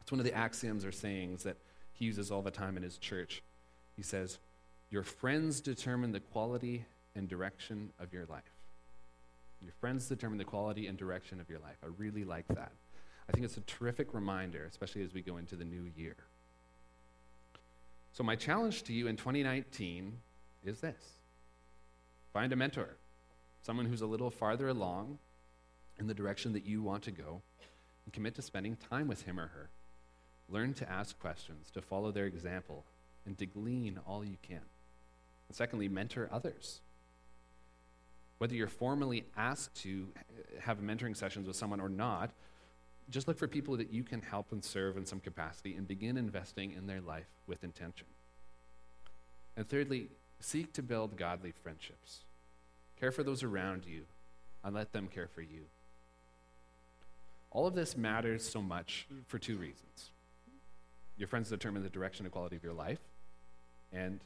It's 0.00 0.10
one 0.10 0.20
of 0.20 0.24
the 0.24 0.34
axioms 0.34 0.84
or 0.84 0.92
sayings 0.92 1.42
that 1.42 1.58
he 1.92 2.06
uses 2.06 2.30
all 2.30 2.40
the 2.40 2.50
time 2.50 2.76
in 2.78 2.82
his 2.82 2.96
church. 2.96 3.42
He 3.96 4.02
says, 4.02 4.38
Your 4.88 5.02
friends 5.02 5.60
determine 5.60 6.12
the 6.12 6.20
quality 6.20 6.86
and 7.14 7.28
direction 7.28 7.92
of 7.98 8.12
your 8.12 8.24
life. 8.24 8.59
Your 9.62 9.72
friends 9.80 10.08
determine 10.08 10.38
the 10.38 10.44
quality 10.44 10.86
and 10.86 10.96
direction 10.96 11.40
of 11.40 11.50
your 11.50 11.58
life. 11.58 11.76
I 11.82 11.88
really 11.98 12.24
like 12.24 12.48
that. 12.48 12.72
I 13.28 13.32
think 13.32 13.44
it's 13.44 13.56
a 13.56 13.62
terrific 13.62 14.14
reminder, 14.14 14.66
especially 14.68 15.02
as 15.02 15.14
we 15.14 15.22
go 15.22 15.36
into 15.36 15.54
the 15.54 15.64
new 15.64 15.90
year. 15.96 16.16
So, 18.12 18.24
my 18.24 18.34
challenge 18.34 18.82
to 18.84 18.92
you 18.92 19.06
in 19.06 19.16
2019 19.16 20.14
is 20.64 20.80
this 20.80 21.18
find 22.32 22.52
a 22.52 22.56
mentor, 22.56 22.96
someone 23.62 23.86
who's 23.86 24.00
a 24.00 24.06
little 24.06 24.30
farther 24.30 24.68
along 24.68 25.18
in 25.98 26.06
the 26.06 26.14
direction 26.14 26.52
that 26.54 26.64
you 26.64 26.82
want 26.82 27.02
to 27.04 27.10
go, 27.10 27.42
and 28.04 28.12
commit 28.12 28.34
to 28.34 28.42
spending 28.42 28.76
time 28.76 29.06
with 29.06 29.22
him 29.22 29.38
or 29.38 29.48
her. 29.48 29.68
Learn 30.48 30.74
to 30.74 30.90
ask 30.90 31.18
questions, 31.20 31.70
to 31.70 31.82
follow 31.82 32.10
their 32.10 32.26
example, 32.26 32.84
and 33.26 33.38
to 33.38 33.46
glean 33.46 34.00
all 34.06 34.24
you 34.24 34.36
can. 34.42 34.62
And 35.48 35.56
secondly, 35.56 35.88
mentor 35.88 36.28
others. 36.32 36.80
Whether 38.40 38.54
you're 38.54 38.68
formally 38.68 39.26
asked 39.36 39.74
to 39.82 40.08
have 40.60 40.80
mentoring 40.80 41.14
sessions 41.14 41.46
with 41.46 41.56
someone 41.56 41.78
or 41.78 41.90
not, 41.90 42.30
just 43.10 43.28
look 43.28 43.36
for 43.36 43.46
people 43.46 43.76
that 43.76 43.92
you 43.92 44.02
can 44.02 44.22
help 44.22 44.50
and 44.50 44.64
serve 44.64 44.96
in 44.96 45.04
some 45.04 45.20
capacity 45.20 45.74
and 45.76 45.86
begin 45.86 46.16
investing 46.16 46.72
in 46.72 46.86
their 46.86 47.02
life 47.02 47.28
with 47.46 47.62
intention. 47.64 48.06
And 49.58 49.68
thirdly, 49.68 50.08
seek 50.38 50.72
to 50.72 50.82
build 50.82 51.18
godly 51.18 51.52
friendships. 51.62 52.20
Care 52.98 53.12
for 53.12 53.22
those 53.22 53.42
around 53.42 53.84
you 53.84 54.04
and 54.64 54.74
let 54.74 54.94
them 54.94 55.06
care 55.06 55.28
for 55.28 55.42
you. 55.42 55.66
All 57.50 57.66
of 57.66 57.74
this 57.74 57.94
matters 57.94 58.48
so 58.48 58.62
much 58.62 59.06
for 59.26 59.38
two 59.38 59.58
reasons. 59.58 60.12
Your 61.18 61.28
friends 61.28 61.50
determine 61.50 61.82
the 61.82 61.90
direction 61.90 62.24
and 62.24 62.32
quality 62.32 62.56
of 62.56 62.64
your 62.64 62.72
life, 62.72 63.00
and 63.92 64.20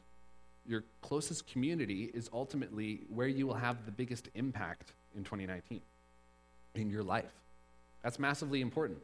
your 0.67 0.83
closest 1.01 1.47
community 1.47 2.11
is 2.13 2.29
ultimately 2.33 3.01
where 3.09 3.27
you 3.27 3.47
will 3.47 3.55
have 3.55 3.85
the 3.85 3.91
biggest 3.91 4.29
impact 4.35 4.93
in 5.15 5.23
2019 5.23 5.81
in 6.75 6.89
your 6.89 7.03
life. 7.03 7.31
That's 8.03 8.19
massively 8.19 8.61
important. 8.61 8.99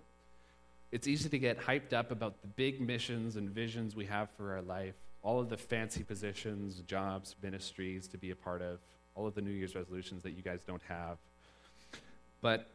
It's 0.92 1.08
easy 1.08 1.30
to 1.30 1.40
get 1.40 1.60
hyped 1.60 1.94
up 1.94 2.12
about 2.12 2.42
the 2.42 2.48
big 2.48 2.82
missions 2.82 3.38
and 3.38 3.50
visions 3.50 3.96
we 3.96 4.06
have 4.06 4.30
for 4.32 4.54
our 4.54 4.62
life, 4.62 4.96
all 5.24 5.40
of 5.40 5.50
the 5.50 5.58
fancy 5.58 6.04
positions, 6.04 6.82
jobs, 6.82 7.36
ministries 7.42 8.08
to 8.10 8.18
be 8.18 8.32
a 8.32 8.36
part 8.36 8.62
of, 8.62 8.80
all 9.16 9.26
of 9.26 9.36
the 9.36 9.42
New 9.42 9.52
Year's 9.52 9.76
resolutions 9.76 10.24
that 10.24 10.32
you 10.32 10.42
guys 10.42 10.64
don't 10.66 10.82
have. 10.88 11.18
But 12.42 12.68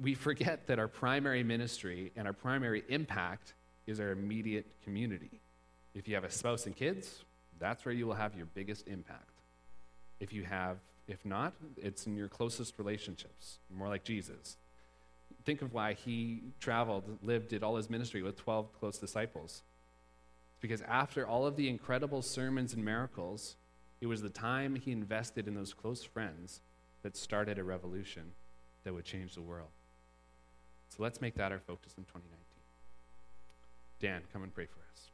we 0.00 0.14
forget 0.14 0.66
that 0.66 0.78
our 0.78 0.88
primary 0.88 1.44
ministry 1.44 2.10
and 2.16 2.26
our 2.26 2.32
primary 2.32 2.82
impact 2.88 3.54
is 3.86 4.00
our 4.00 4.10
immediate 4.10 4.66
community. 4.82 5.40
If 5.94 6.08
you 6.08 6.14
have 6.14 6.24
a 6.24 6.30
spouse 6.30 6.66
and 6.66 6.74
kids, 6.74 7.22
that's 7.62 7.84
where 7.84 7.94
you 7.94 8.06
will 8.06 8.14
have 8.14 8.34
your 8.34 8.46
biggest 8.46 8.88
impact. 8.88 9.30
If 10.18 10.32
you 10.32 10.42
have, 10.42 10.78
if 11.06 11.24
not, 11.24 11.54
it's 11.76 12.06
in 12.06 12.16
your 12.16 12.28
closest 12.28 12.74
relationships, 12.76 13.58
more 13.70 13.88
like 13.88 14.02
Jesus. 14.02 14.56
Think 15.44 15.62
of 15.62 15.72
why 15.72 15.92
he 15.92 16.42
traveled, 16.58 17.04
lived, 17.22 17.48
did 17.48 17.62
all 17.62 17.76
his 17.76 17.88
ministry 17.88 18.22
with 18.22 18.36
12 18.36 18.72
close 18.78 18.98
disciples. 18.98 19.62
Because 20.60 20.82
after 20.82 21.24
all 21.24 21.46
of 21.46 21.54
the 21.54 21.68
incredible 21.68 22.20
sermons 22.20 22.74
and 22.74 22.84
miracles, 22.84 23.56
it 24.00 24.06
was 24.06 24.22
the 24.22 24.28
time 24.28 24.74
he 24.74 24.90
invested 24.90 25.46
in 25.46 25.54
those 25.54 25.72
close 25.72 26.02
friends 26.02 26.60
that 27.02 27.16
started 27.16 27.58
a 27.58 27.64
revolution 27.64 28.32
that 28.82 28.92
would 28.92 29.04
change 29.04 29.34
the 29.34 29.42
world. 29.42 29.70
So 30.88 31.02
let's 31.02 31.20
make 31.20 31.36
that 31.36 31.52
our 31.52 31.60
focus 31.60 31.94
in 31.96 32.04
2019. 32.04 32.42
Dan, 34.00 34.22
come 34.32 34.42
and 34.42 34.52
pray 34.52 34.66
for 34.66 34.80
us. 34.92 35.11